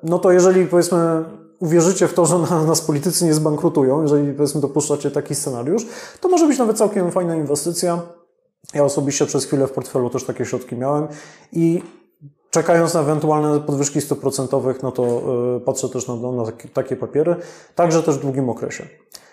no 0.04 0.20
to 0.20 0.32
jeżeli 0.32 0.66
powiedzmy 0.66 1.24
uwierzycie 1.60 2.08
w 2.08 2.14
to, 2.14 2.26
że 2.26 2.38
nas 2.68 2.82
politycy 2.82 3.26
nie 3.26 3.34
zbankrutują, 3.34 4.02
jeżeli 4.02 4.34
powiedzmy 4.34 4.62
dopuszczacie 4.62 5.12
taki 5.12 5.36
scenariusz, 5.36 5.86
to 6.22 6.30
może 6.30 6.48
być 6.48 6.60
nawet 6.60 6.78
całkiem 6.78 7.12
fajna 7.12 7.36
inwestycja. 7.36 8.02
Ja 8.74 8.84
osobiście 8.84 9.26
przez 9.26 9.46
chwilę 9.46 9.68
w 9.68 9.72
portfelu 9.72 10.10
też 10.10 10.24
takie 10.24 10.46
środki 10.46 10.76
miałem 10.76 11.08
i 11.52 11.84
czekając 12.50 12.94
na 12.94 13.00
ewentualne 13.00 13.60
podwyżki 13.60 14.02
stóp 14.02 14.20
procentowych, 14.20 14.84
no 14.84 14.92
to 14.92 15.22
yy, 15.54 15.60
patrzę 15.60 15.90
też 15.90 16.08
na, 16.08 16.16
na 16.16 16.44
takie 16.74 16.96
papiery, 16.96 17.36
także 17.76 18.04
też 18.04 18.18
w 18.18 18.22
długim 18.22 18.50
okresie. 18.50 18.88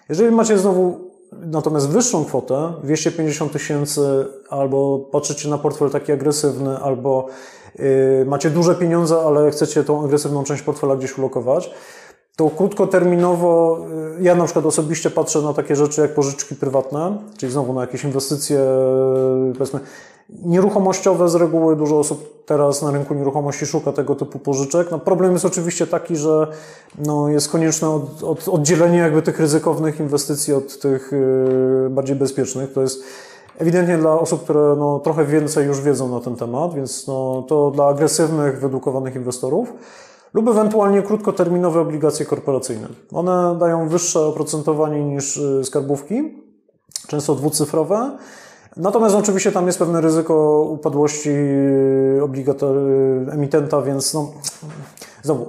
Jeżeli 0.08 0.30
macie 0.30 0.58
znowu 0.58 1.10
natomiast 1.32 1.88
wyższą 1.88 2.24
kwotę, 2.24 2.72
250 2.82 3.52
tysięcy, 3.52 4.26
albo 4.50 4.98
patrzycie 4.98 5.48
na 5.48 5.58
portfel 5.58 5.90
taki 5.90 6.12
agresywny, 6.12 6.78
albo 6.78 7.26
yy, 7.78 8.24
macie 8.26 8.50
duże 8.50 8.74
pieniądze, 8.74 9.20
ale 9.20 9.50
chcecie 9.50 9.84
tą 9.84 10.04
agresywną 10.04 10.44
część 10.44 10.62
portfela 10.62 10.96
gdzieś 10.96 11.18
ulokować, 11.18 11.70
to 12.36 12.50
krótkoterminowo, 12.50 13.78
y, 14.18 14.22
ja 14.22 14.34
na 14.34 14.44
przykład 14.44 14.66
osobiście 14.66 15.10
patrzę 15.10 15.42
na 15.42 15.54
takie 15.54 15.76
rzeczy 15.76 16.00
jak 16.00 16.14
pożyczki 16.14 16.54
prywatne, 16.54 17.18
czyli 17.36 17.52
znowu 17.52 17.72
na 17.72 17.80
jakieś 17.80 18.04
inwestycje, 18.04 18.60
powiedzmy, 19.58 19.80
nieruchomościowe 20.44 21.28
z 21.28 21.34
reguły. 21.34 21.76
Dużo 21.76 21.98
osób 21.98 22.44
teraz 22.46 22.82
na 22.82 22.90
rynku 22.90 23.14
nieruchomości 23.14 23.66
szuka 23.66 23.92
tego 23.92 24.14
typu 24.14 24.38
pożyczek. 24.38 24.90
No 24.90 24.98
problem 24.98 25.32
jest 25.32 25.44
oczywiście 25.44 25.86
taki, 25.86 26.16
że 26.16 26.46
no 26.98 27.28
jest 27.28 27.48
konieczne 27.48 27.90
od, 27.90 28.22
od, 28.22 28.48
oddzielenie 28.48 28.98
jakby 28.98 29.22
tych 29.22 29.40
ryzykownych 29.40 30.00
inwestycji 30.00 30.54
od 30.54 30.78
tych 30.80 31.12
yy, 31.82 31.90
bardziej 31.90 32.16
bezpiecznych. 32.16 32.72
To 32.72 32.80
jest 32.80 33.02
ewidentnie 33.58 33.98
dla 33.98 34.20
osób, 34.20 34.44
które 34.44 34.76
no, 34.78 34.98
trochę 34.98 35.24
więcej 35.24 35.66
już 35.66 35.80
wiedzą 35.80 36.08
na 36.08 36.20
ten 36.20 36.36
temat, 36.36 36.74
więc 36.74 37.06
no, 37.06 37.44
to 37.48 37.70
dla 37.70 37.86
agresywnych, 37.86 38.60
wyedukowanych 38.60 39.16
inwestorów 39.16 39.72
lub 40.34 40.48
ewentualnie 40.48 41.02
krótkoterminowe 41.02 41.80
obligacje 41.80 42.26
korporacyjne. 42.26 42.88
One 43.12 43.56
dają 43.60 43.88
wyższe 43.88 44.20
oprocentowanie 44.20 45.04
niż 45.04 45.36
y, 45.36 45.64
skarbówki, 45.64 46.42
często 47.06 47.34
dwucyfrowe. 47.34 48.18
Natomiast 48.76 49.14
oczywiście 49.14 49.52
tam 49.52 49.66
jest 49.66 49.78
pewne 49.78 50.00
ryzyko 50.00 50.62
upadłości 50.70 51.30
y, 51.30 52.20
emitenta, 53.32 53.82
więc 53.82 54.14
no, 54.14 54.32
znowu, 55.22 55.46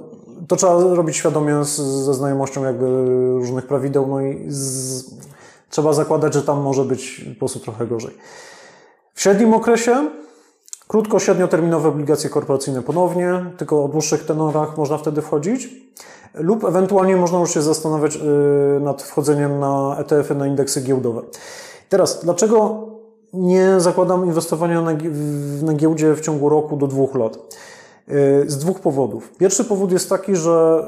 to 0.48 0.56
trzeba 0.56 0.94
robić 0.94 1.16
świadomie 1.16 1.64
z, 1.64 1.76
ze 1.80 2.14
znajomością 2.14 2.64
jakby 2.64 2.86
różnych 3.34 3.66
prawideł, 3.66 4.06
no 4.06 4.20
i 4.20 4.44
z, 4.48 5.04
trzeba 5.70 5.92
zakładać, 5.92 6.34
że 6.34 6.42
tam 6.42 6.60
może 6.60 6.84
być 6.84 7.24
po 7.34 7.38
prostu 7.38 7.60
trochę 7.60 7.86
gorzej. 7.86 8.14
W 9.14 9.20
średnim 9.20 9.54
okresie 9.54 10.10
Krótko, 10.88 11.18
średnioterminowe 11.18 11.88
obligacje 11.88 12.30
korporacyjne 12.30 12.82
ponownie, 12.82 13.44
tylko 13.56 13.84
o 13.84 13.88
dłuższych 13.88 14.24
tenorach 14.24 14.76
można 14.76 14.98
wtedy 14.98 15.22
wchodzić. 15.22 15.68
Lub 16.34 16.64
ewentualnie 16.64 17.16
można 17.16 17.38
już 17.38 17.54
się 17.54 17.62
zastanawiać 17.62 18.16
y, 18.16 18.20
nad 18.80 19.02
wchodzeniem 19.02 19.58
na 19.58 19.96
ETF-y, 19.98 20.34
na 20.34 20.46
indeksy 20.46 20.80
giełdowe. 20.80 21.22
Teraz, 21.88 22.20
dlaczego 22.24 22.86
nie 23.32 23.80
zakładam 23.80 24.26
inwestowania 24.26 24.82
na, 25.62 25.74
giełdzie 25.74 26.14
w 26.14 26.20
ciągu 26.20 26.48
roku 26.48 26.76
do 26.76 26.86
dwóch 26.86 27.14
lat? 27.14 27.36
Y, 28.08 28.44
z 28.46 28.58
dwóch 28.58 28.80
powodów. 28.80 29.32
Pierwszy 29.38 29.64
powód 29.64 29.92
jest 29.92 30.08
taki, 30.08 30.36
że 30.36 30.86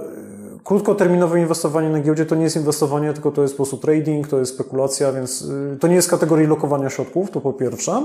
krótkoterminowe 0.64 1.40
inwestowanie 1.40 1.88
na 1.88 2.00
giełdzie 2.00 2.26
to 2.26 2.34
nie 2.34 2.44
jest 2.44 2.56
inwestowanie, 2.56 3.12
tylko 3.12 3.30
to 3.30 3.42
jest 3.42 3.54
po 3.54 3.56
prostu 3.56 3.76
trading, 3.76 4.28
to 4.28 4.38
jest 4.38 4.54
spekulacja, 4.54 5.12
więc 5.12 5.42
y, 5.42 5.76
to 5.80 5.88
nie 5.88 5.94
jest 5.94 6.10
kategorii 6.10 6.46
lokowania 6.46 6.90
środków, 6.90 7.30
to 7.30 7.40
po 7.40 7.52
pierwsze. 7.52 8.02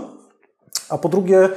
A 0.90 0.98
po 0.98 1.10
drugie, 1.10 1.50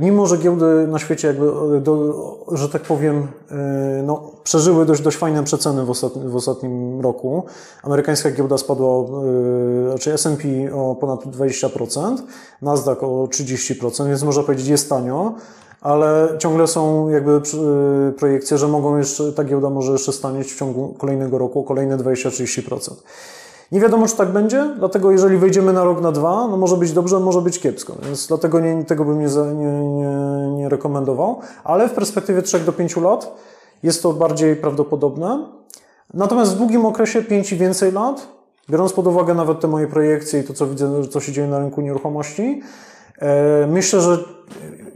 mimo, 0.00 0.26
że 0.26 0.38
giełdy 0.38 0.86
na 0.86 0.98
świecie, 0.98 1.28
jakby, 1.28 1.46
e, 1.76 1.80
do, 1.80 2.14
że 2.52 2.68
tak 2.68 2.82
powiem, 2.82 3.26
e, 3.50 4.02
no, 4.02 4.30
przeżyły 4.44 4.86
dość, 4.86 5.02
dość 5.02 5.16
fajne 5.16 5.44
przeceny 5.44 5.84
w, 5.84 5.90
ostatnim, 5.90 6.30
w 6.30 6.36
ostatnim 6.36 7.00
roku. 7.00 7.44
Amerykańska 7.82 8.30
giełda 8.30 8.58
spadła, 8.58 9.04
znaczy 9.88 10.12
S&P 10.12 10.48
o 10.74 10.94
ponad 10.94 11.24
20%, 11.24 12.16
Nasdaq 12.62 13.02
o 13.02 13.28
30%, 13.30 14.08
więc 14.08 14.22
można 14.22 14.42
powiedzieć 14.42 14.68
jest 14.68 14.88
tanio, 14.88 15.34
ale 15.80 16.28
ciągle 16.38 16.66
są 16.66 17.08
jakby 17.08 17.40
projekcje, 18.18 18.58
że 18.58 18.68
mogą 18.68 18.98
jeszcze, 18.98 19.32
ta 19.32 19.44
giełda 19.44 19.70
może 19.70 19.92
jeszcze 19.92 20.12
stanieć 20.12 20.52
w 20.52 20.58
ciągu 20.58 20.94
kolejnego 20.98 21.38
roku 21.38 21.60
o 21.60 21.64
kolejne 21.64 21.98
20-30%. 21.98 22.90
Nie 23.72 23.80
wiadomo, 23.80 24.06
czy 24.06 24.16
tak 24.16 24.28
będzie, 24.28 24.74
dlatego 24.78 25.10
jeżeli 25.10 25.36
wejdziemy 25.36 25.72
na 25.72 25.84
rok, 25.84 26.00
na 26.00 26.12
dwa, 26.12 26.48
no 26.48 26.56
może 26.56 26.76
być 26.76 26.92
dobrze, 26.92 27.20
może 27.20 27.40
być 27.42 27.58
kiepsko, 27.58 27.94
więc 28.02 28.26
dlatego 28.26 28.60
nie, 28.60 28.84
tego 28.84 29.04
bym 29.04 29.20
nie, 29.20 29.26
nie, 29.54 29.80
nie, 29.82 30.50
nie 30.56 30.68
rekomendował, 30.68 31.40
ale 31.64 31.88
w 31.88 31.92
perspektywie 31.92 32.42
3 32.42 32.60
do 32.60 32.72
5 32.72 32.96
lat 32.96 33.36
jest 33.82 34.02
to 34.02 34.12
bardziej 34.12 34.56
prawdopodobne. 34.56 35.46
Natomiast 36.14 36.54
w 36.54 36.56
długim 36.56 36.86
okresie 36.86 37.22
5 37.22 37.52
i 37.52 37.56
więcej 37.56 37.92
lat, 37.92 38.28
biorąc 38.70 38.92
pod 38.92 39.06
uwagę 39.06 39.34
nawet 39.34 39.60
te 39.60 39.68
moje 39.68 39.86
projekcje 39.86 40.40
i 40.40 40.44
to, 40.44 40.54
co 40.54 40.66
widzę, 40.66 41.08
co 41.08 41.20
się 41.20 41.32
dzieje 41.32 41.48
na 41.48 41.58
rynku 41.58 41.80
nieruchomości, 41.80 42.62
e, 43.18 43.66
myślę, 43.66 44.00
że 44.00 44.18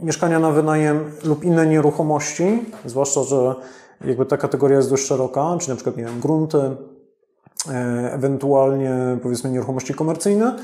mieszkania 0.01 0.39
na 0.39 0.51
wynajem 0.51 1.11
lub 1.23 1.43
inne 1.43 1.67
nieruchomości, 1.67 2.65
zwłaszcza, 2.85 3.23
że 3.23 3.55
jakby 4.05 4.25
ta 4.25 4.37
kategoria 4.37 4.77
jest 4.77 4.89
dość 4.89 5.05
szeroka, 5.05 5.55
czyli 5.59 5.69
na 5.69 5.75
przykład, 5.75 5.97
nie 5.97 6.03
wiem, 6.03 6.19
grunty, 6.19 6.75
ewentualnie 8.11 9.17
powiedzmy 9.23 9.51
nieruchomości 9.51 9.93
komercyjne, 9.93 10.55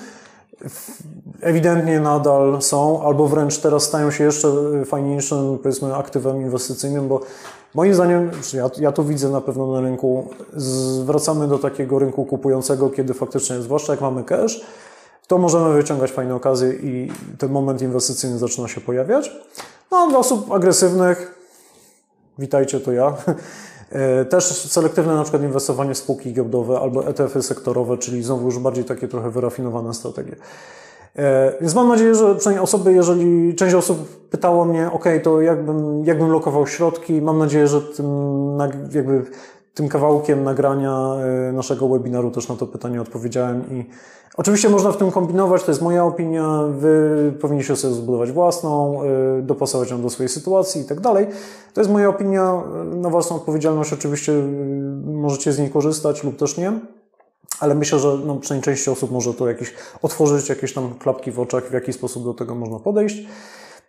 ewidentnie 1.41 1.99
nadal 1.99 2.61
są, 2.61 3.03
albo 3.03 3.27
wręcz 3.27 3.57
teraz 3.57 3.83
stają 3.83 4.11
się 4.11 4.23
jeszcze 4.23 4.47
fajniejszym 4.85 5.57
powiedzmy 5.63 5.95
aktywem 5.95 6.41
inwestycyjnym, 6.41 7.07
bo 7.07 7.21
moim 7.73 7.93
zdaniem, 7.93 8.31
ja, 8.53 8.69
ja 8.79 8.91
to 8.91 9.03
widzę 9.03 9.29
na 9.29 9.41
pewno 9.41 9.71
na 9.71 9.81
rynku, 9.81 10.27
zwracamy 10.55 11.47
do 11.47 11.57
takiego 11.57 11.99
rynku 11.99 12.25
kupującego, 12.25 12.89
kiedy 12.89 13.13
faktycznie, 13.13 13.61
zwłaszcza 13.61 13.93
jak 13.93 14.01
mamy 14.01 14.23
cash, 14.23 14.61
to 15.27 15.37
możemy 15.37 15.73
wyciągać 15.73 16.11
fajne 16.11 16.35
okazje 16.35 16.73
i 16.73 17.11
ten 17.37 17.51
moment 17.51 17.81
inwestycyjny 17.81 18.37
zaczyna 18.37 18.67
się 18.67 18.81
pojawiać. 18.81 19.31
No 19.91 20.09
dla 20.09 20.19
osób 20.19 20.51
agresywnych, 20.51 21.35
witajcie, 22.39 22.79
to 22.79 22.91
ja. 22.91 23.13
E, 23.91 24.25
też 24.25 24.45
selektywne 24.45 25.15
na 25.15 25.21
przykład 25.21 25.43
inwestowanie 25.43 25.93
w 25.93 25.97
spółki 25.97 26.33
giełdowe 26.33 26.79
albo 26.79 27.07
ETF-y 27.07 27.43
sektorowe, 27.43 27.97
czyli 27.97 28.23
znowu 28.23 28.45
już 28.45 28.59
bardziej 28.59 28.83
takie 28.83 29.07
trochę 29.07 29.29
wyrafinowane 29.29 29.93
strategie. 29.93 30.35
E, 31.15 31.53
więc 31.61 31.75
mam 31.75 31.87
nadzieję, 31.87 32.15
że 32.15 32.35
przynajmniej 32.35 32.63
osoby, 32.63 32.93
jeżeli 32.93 33.55
część 33.55 33.75
osób 33.75 34.29
pytało 34.29 34.65
mnie, 34.65 34.91
ok, 34.91 35.05
to 35.23 35.41
jakbym, 35.41 36.05
jakbym 36.05 36.31
lokował 36.31 36.67
środki, 36.67 37.21
mam 37.21 37.37
nadzieję, 37.37 37.67
że 37.67 37.81
tym 37.81 38.07
jakby 38.93 39.23
tym 39.77 39.89
kawałkiem 39.89 40.43
nagrania 40.43 41.15
e, 41.49 41.51
naszego 41.51 41.87
webinaru 41.87 42.31
też 42.31 42.49
na 42.49 42.55
to 42.55 42.67
pytanie 42.67 43.01
odpowiedziałem 43.01 43.63
i 43.71 43.85
oczywiście 44.37 44.69
można 44.69 44.91
w 44.91 44.97
tym 44.97 45.11
kombinować, 45.11 45.63
to 45.63 45.71
jest 45.71 45.81
moja 45.81 46.05
opinia, 46.05 46.63
wy 46.69 47.33
powinniście 47.41 47.75
sobie 47.75 47.93
zbudować 47.93 48.31
własną, 48.31 49.01
e, 49.03 49.41
dopasować 49.41 49.91
ją 49.91 50.01
do 50.01 50.09
swojej 50.09 50.29
sytuacji 50.29 50.81
i 50.81 50.85
tak 50.85 50.99
dalej. 50.99 51.27
To 51.73 51.81
jest 51.81 51.91
moja 51.91 52.09
opinia, 52.09 52.63
e, 52.81 52.95
na 52.95 53.09
własną 53.09 53.35
odpowiedzialność 53.35 53.93
oczywiście 53.93 54.33
możecie 55.05 55.53
z 55.53 55.59
niej 55.59 55.69
korzystać 55.69 56.23
lub 56.23 56.37
też 56.37 56.57
nie. 56.57 56.73
Ale 57.59 57.75
myślę, 57.75 57.99
że 57.99 58.17
no, 58.25 58.35
przynajmniej 58.35 58.63
części 58.63 58.89
osób 58.89 59.11
może 59.11 59.33
to 59.33 59.47
jakieś 59.47 59.73
otworzyć 60.01 60.49
jakieś 60.49 60.73
tam 60.73 60.93
klapki 60.99 61.31
w 61.31 61.39
oczach, 61.39 61.63
w 61.69 61.73
jaki 61.73 61.93
sposób 61.93 62.23
do 62.23 62.33
tego 62.33 62.55
można 62.55 62.79
podejść. 62.79 63.27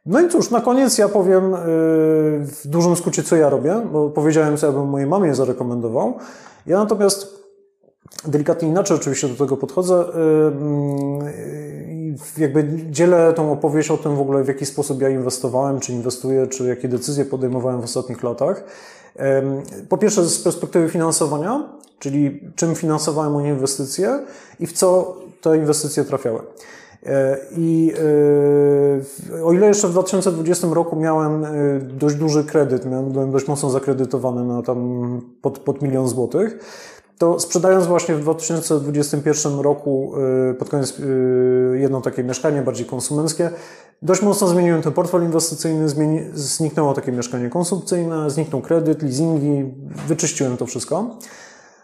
No 0.06 0.20
i 0.20 0.28
cóż, 0.28 0.50
na 0.50 0.60
koniec 0.60 0.98
ja 0.98 1.08
powiem 1.08 1.50
yy, 1.50 1.56
w 2.44 2.62
dużym 2.64 2.96
skrócie, 2.96 3.22
co 3.22 3.36
ja 3.36 3.50
robię, 3.50 3.82
bo 3.92 4.10
powiedziałem, 4.10 4.56
co 4.56 4.66
ja 4.66 4.72
bym 4.72 4.88
mojej 4.88 5.08
mamie 5.08 5.34
zarekomendował. 5.34 6.14
Ja 6.66 6.78
natomiast 6.78 7.38
delikatnie 8.24 8.68
inaczej 8.68 8.96
oczywiście 8.96 9.28
do 9.28 9.34
tego 9.34 9.56
podchodzę. 9.56 10.04
Yy, 10.14 11.58
jakby 12.38 12.68
dzielę 12.90 13.32
tą 13.32 13.52
opowieść 13.52 13.90
o 13.90 13.96
tym 13.96 14.16
w 14.16 14.20
ogóle, 14.20 14.44
w 14.44 14.48
jaki 14.48 14.66
sposób 14.66 15.02
ja 15.02 15.08
inwestowałem, 15.08 15.80
czy 15.80 15.92
inwestuję, 15.92 16.46
czy 16.46 16.64
jakie 16.64 16.88
decyzje 16.88 17.24
podejmowałem 17.24 17.80
w 17.80 17.84
ostatnich 17.84 18.22
latach. 18.22 18.64
Po 19.88 19.98
pierwsze 19.98 20.24
z 20.24 20.42
perspektywy 20.42 20.88
finansowania, 20.88 21.68
czyli 21.98 22.40
czym 22.54 22.74
finansowałem 22.74 23.32
moje 23.32 23.48
inwestycje 23.48 24.20
i 24.60 24.66
w 24.66 24.72
co 24.72 25.16
te 25.40 25.56
inwestycje 25.56 26.04
trafiały. 26.04 26.40
E, 27.06 27.38
I 27.56 27.92
e, 29.40 29.44
o 29.44 29.52
ile 29.52 29.66
jeszcze 29.66 29.88
w 29.88 29.90
2020 29.90 30.68
roku 30.70 30.96
miałem 30.96 31.44
e, 31.44 31.50
dość 31.80 32.16
duży 32.16 32.44
kredyt, 32.44 32.86
byłem 33.12 33.30
dość 33.30 33.48
mocno 33.48 33.70
zakredytowany 33.70 34.44
na 34.44 34.62
tam 34.62 35.20
pod, 35.42 35.58
pod 35.58 35.82
milion 35.82 36.08
złotych, 36.08 36.58
to 37.18 37.40
sprzedając 37.40 37.86
właśnie 37.86 38.14
w 38.14 38.20
2021 38.20 39.60
roku 39.60 40.12
pod 40.58 40.68
koniec 40.68 41.00
jedno 41.74 42.00
takie 42.00 42.24
mieszkanie 42.24 42.62
bardziej 42.62 42.86
konsumenckie, 42.86 43.50
dość 44.02 44.22
mocno 44.22 44.48
zmieniłem 44.48 44.82
ten 44.82 44.92
portfel 44.92 45.22
inwestycyjny, 45.22 45.88
zmieni, 45.88 46.20
zniknęło 46.34 46.94
takie 46.94 47.12
mieszkanie 47.12 47.50
konsumpcyjne, 47.50 48.30
zniknął 48.30 48.60
kredyt, 48.60 49.02
leasingi, 49.02 49.74
wyczyściłem 50.08 50.56
to 50.56 50.66
wszystko. 50.66 51.16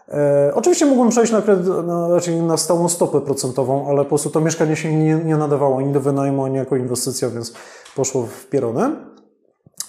E, 0.09 0.51
oczywiście 0.55 0.85
mógłbym 0.85 1.09
przejść 1.09 1.31
na, 1.31 1.41
kredyt, 1.41 1.67
na, 1.85 2.07
raczej 2.09 2.35
na 2.35 2.57
stałą 2.57 2.89
stopę 2.89 3.21
procentową, 3.21 3.89
ale 3.89 4.03
po 4.03 4.09
prostu 4.09 4.29
to 4.29 4.41
mieszkanie 4.41 4.75
się 4.75 4.95
nie, 4.95 5.15
nie 5.15 5.37
nadawało 5.37 5.77
ani 5.77 5.93
do 5.93 5.99
wynajmu, 5.99 6.45
ani 6.45 6.55
jako 6.55 6.75
inwestycja, 6.75 7.29
więc 7.29 7.53
poszło 7.95 8.23
w 8.23 8.45
pieronę. 8.45 8.91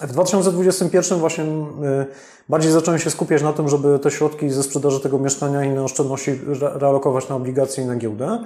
W 0.01 0.11
2021 0.11 1.19
właśnie 1.19 1.43
y, 1.43 1.47
bardziej 2.49 2.71
zacząłem 2.71 2.99
się 2.99 3.09
skupiać 3.09 3.43
na 3.43 3.53
tym, 3.53 3.69
żeby 3.69 3.99
te 3.99 4.11
środki 4.11 4.49
ze 4.49 4.63
sprzedaży 4.63 4.99
tego 4.99 5.19
mieszkania 5.19 5.63
i 5.63 5.69
na 5.69 5.83
oszczędności 5.83 6.31
re- 6.31 6.79
realokować 6.79 7.29
na 7.29 7.35
obligacje 7.35 7.83
i 7.83 7.87
na 7.87 7.95
giełdę. 7.95 8.43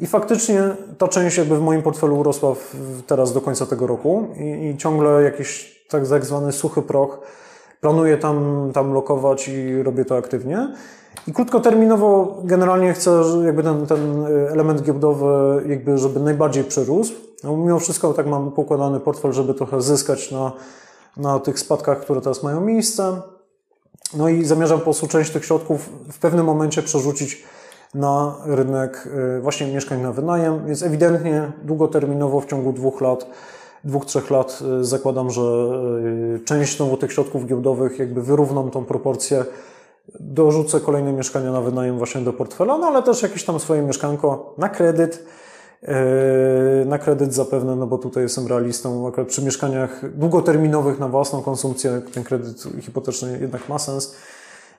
I 0.00 0.06
faktycznie 0.06 0.62
ta 0.98 1.08
część 1.08 1.38
jakby 1.38 1.56
w 1.56 1.60
moim 1.60 1.82
portfelu 1.82 2.18
urosła 2.18 2.54
teraz 3.06 3.32
do 3.32 3.40
końca 3.40 3.66
tego 3.66 3.86
roku 3.86 4.28
i, 4.36 4.66
i 4.66 4.76
ciągle 4.76 5.22
jakiś 5.22 5.82
tak, 5.88 6.08
tak 6.08 6.26
zwany 6.26 6.52
suchy 6.52 6.82
proch 6.82 7.20
planuję 7.80 8.18
tam, 8.18 8.70
tam 8.74 8.92
lokować 8.92 9.48
i 9.48 9.82
robię 9.82 10.04
to 10.04 10.16
aktywnie. 10.16 10.68
I 11.26 11.32
krótkoterminowo 11.32 12.40
generalnie 12.44 12.92
chcę, 12.92 13.22
jakby 13.44 13.62
ten, 13.62 13.86
ten 13.86 14.26
element 14.50 14.82
giełdowy, 14.82 15.62
jakby 15.68 15.98
żeby 15.98 16.20
najbardziej 16.20 16.64
przyrósł. 16.64 17.12
No, 17.44 17.56
mimo 17.56 17.78
wszystko 17.78 18.12
tak 18.12 18.26
mam 18.26 18.52
pokładany 18.52 19.00
portfel, 19.00 19.32
żeby 19.32 19.54
trochę 19.54 19.82
zyskać 19.82 20.30
na, 20.30 20.52
na 21.16 21.38
tych 21.40 21.58
spadkach, 21.58 22.00
które 22.00 22.20
teraz 22.20 22.42
mają 22.42 22.60
miejsce. 22.60 23.22
No 24.14 24.28
i 24.28 24.44
zamierzam 24.44 24.78
po 24.78 24.84
prostu 24.84 25.08
część 25.08 25.30
tych 25.30 25.44
środków 25.44 25.88
w 26.12 26.18
pewnym 26.18 26.46
momencie 26.46 26.82
przerzucić 26.82 27.44
na 27.94 28.34
rynek 28.44 29.08
y, 29.38 29.40
właśnie 29.40 29.66
mieszkań 29.66 30.00
na 30.00 30.12
wynajem, 30.12 30.66
więc 30.66 30.82
ewidentnie 30.82 31.52
długoterminowo 31.62 32.40
w 32.40 32.46
ciągu 32.46 32.72
dwóch 32.72 33.00
lat, 33.00 33.26
dwóch, 33.84 34.04
trzech 34.04 34.30
lat 34.30 34.62
y, 34.80 34.84
zakładam, 34.84 35.30
że 35.30 35.42
y, 36.36 36.40
część 36.44 36.76
znowu 36.76 36.96
tych 36.96 37.12
środków 37.12 37.46
giełdowych 37.46 37.98
jakby 37.98 38.22
wyrównam 38.22 38.70
tą 38.70 38.84
proporcję, 38.84 39.44
dorzucę 40.20 40.80
kolejne 40.80 41.12
mieszkania 41.12 41.52
na 41.52 41.60
wynajem 41.60 41.98
właśnie 41.98 42.20
do 42.20 42.32
portfela, 42.32 42.78
no 42.78 42.86
ale 42.86 43.02
też 43.02 43.22
jakieś 43.22 43.44
tam 43.44 43.60
swoje 43.60 43.82
mieszkanko 43.82 44.54
na 44.58 44.68
kredyt, 44.68 45.24
na 46.86 46.98
kredyt 46.98 47.34
zapewne, 47.34 47.76
no 47.76 47.86
bo 47.86 47.98
tutaj 47.98 48.22
jestem 48.22 48.46
realistą, 48.46 49.08
akurat 49.08 49.28
przy 49.28 49.42
mieszkaniach 49.42 50.16
długoterminowych 50.18 50.98
na 50.98 51.08
własną 51.08 51.42
konsumpcję 51.42 52.02
ten 52.14 52.24
kredyt 52.24 52.64
hipoteczny 52.80 53.38
jednak 53.40 53.68
ma 53.68 53.78
sens 53.78 54.16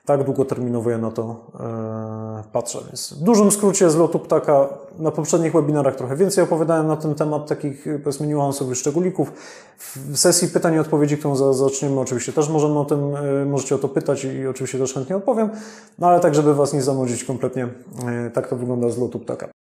tak 0.04 0.24
długoterminowo 0.24 0.90
ja 0.90 0.98
na 0.98 1.10
to 1.10 1.36
e, 1.60 2.42
patrzę. 2.52 2.78
Więc 2.86 3.12
w 3.12 3.22
dużym 3.22 3.50
skrócie 3.50 3.90
z 3.90 3.96
lotu 3.96 4.18
ptaka 4.18 4.68
na 4.98 5.10
poprzednich 5.10 5.52
webinarach 5.52 5.96
trochę 5.96 6.16
więcej 6.16 6.44
opowiadałem 6.44 6.86
na 6.86 6.96
ten 6.96 7.14
temat, 7.14 7.48
takich 7.48 7.84
powiedzmy 8.02 8.26
niuansów 8.26 8.76
szczególików. 8.76 9.32
W 9.78 10.16
sesji 10.16 10.48
pytań 10.48 10.74
i 10.74 10.78
odpowiedzi, 10.78 11.18
którą 11.18 11.36
za, 11.36 11.52
zaczniemy, 11.52 12.00
oczywiście 12.00 12.32
też 12.32 12.48
możemy 12.48 12.78
o 12.78 12.84
tym, 12.84 13.16
e, 13.16 13.44
możecie 13.44 13.74
o 13.74 13.78
to 13.78 13.88
pytać 13.88 14.24
i 14.24 14.46
oczywiście 14.46 14.78
też 14.78 14.94
chętnie 14.94 15.16
odpowiem, 15.16 15.50
no 15.98 16.06
ale 16.06 16.20
tak, 16.20 16.34
żeby 16.34 16.54
Was 16.54 16.72
nie 16.72 16.82
zanudzić 16.82 17.24
kompletnie, 17.24 17.68
e, 18.06 18.30
tak 18.30 18.48
to 18.48 18.56
wygląda 18.56 18.90
z 18.90 18.98
lotu 18.98 19.18
ptaka. 19.18 19.63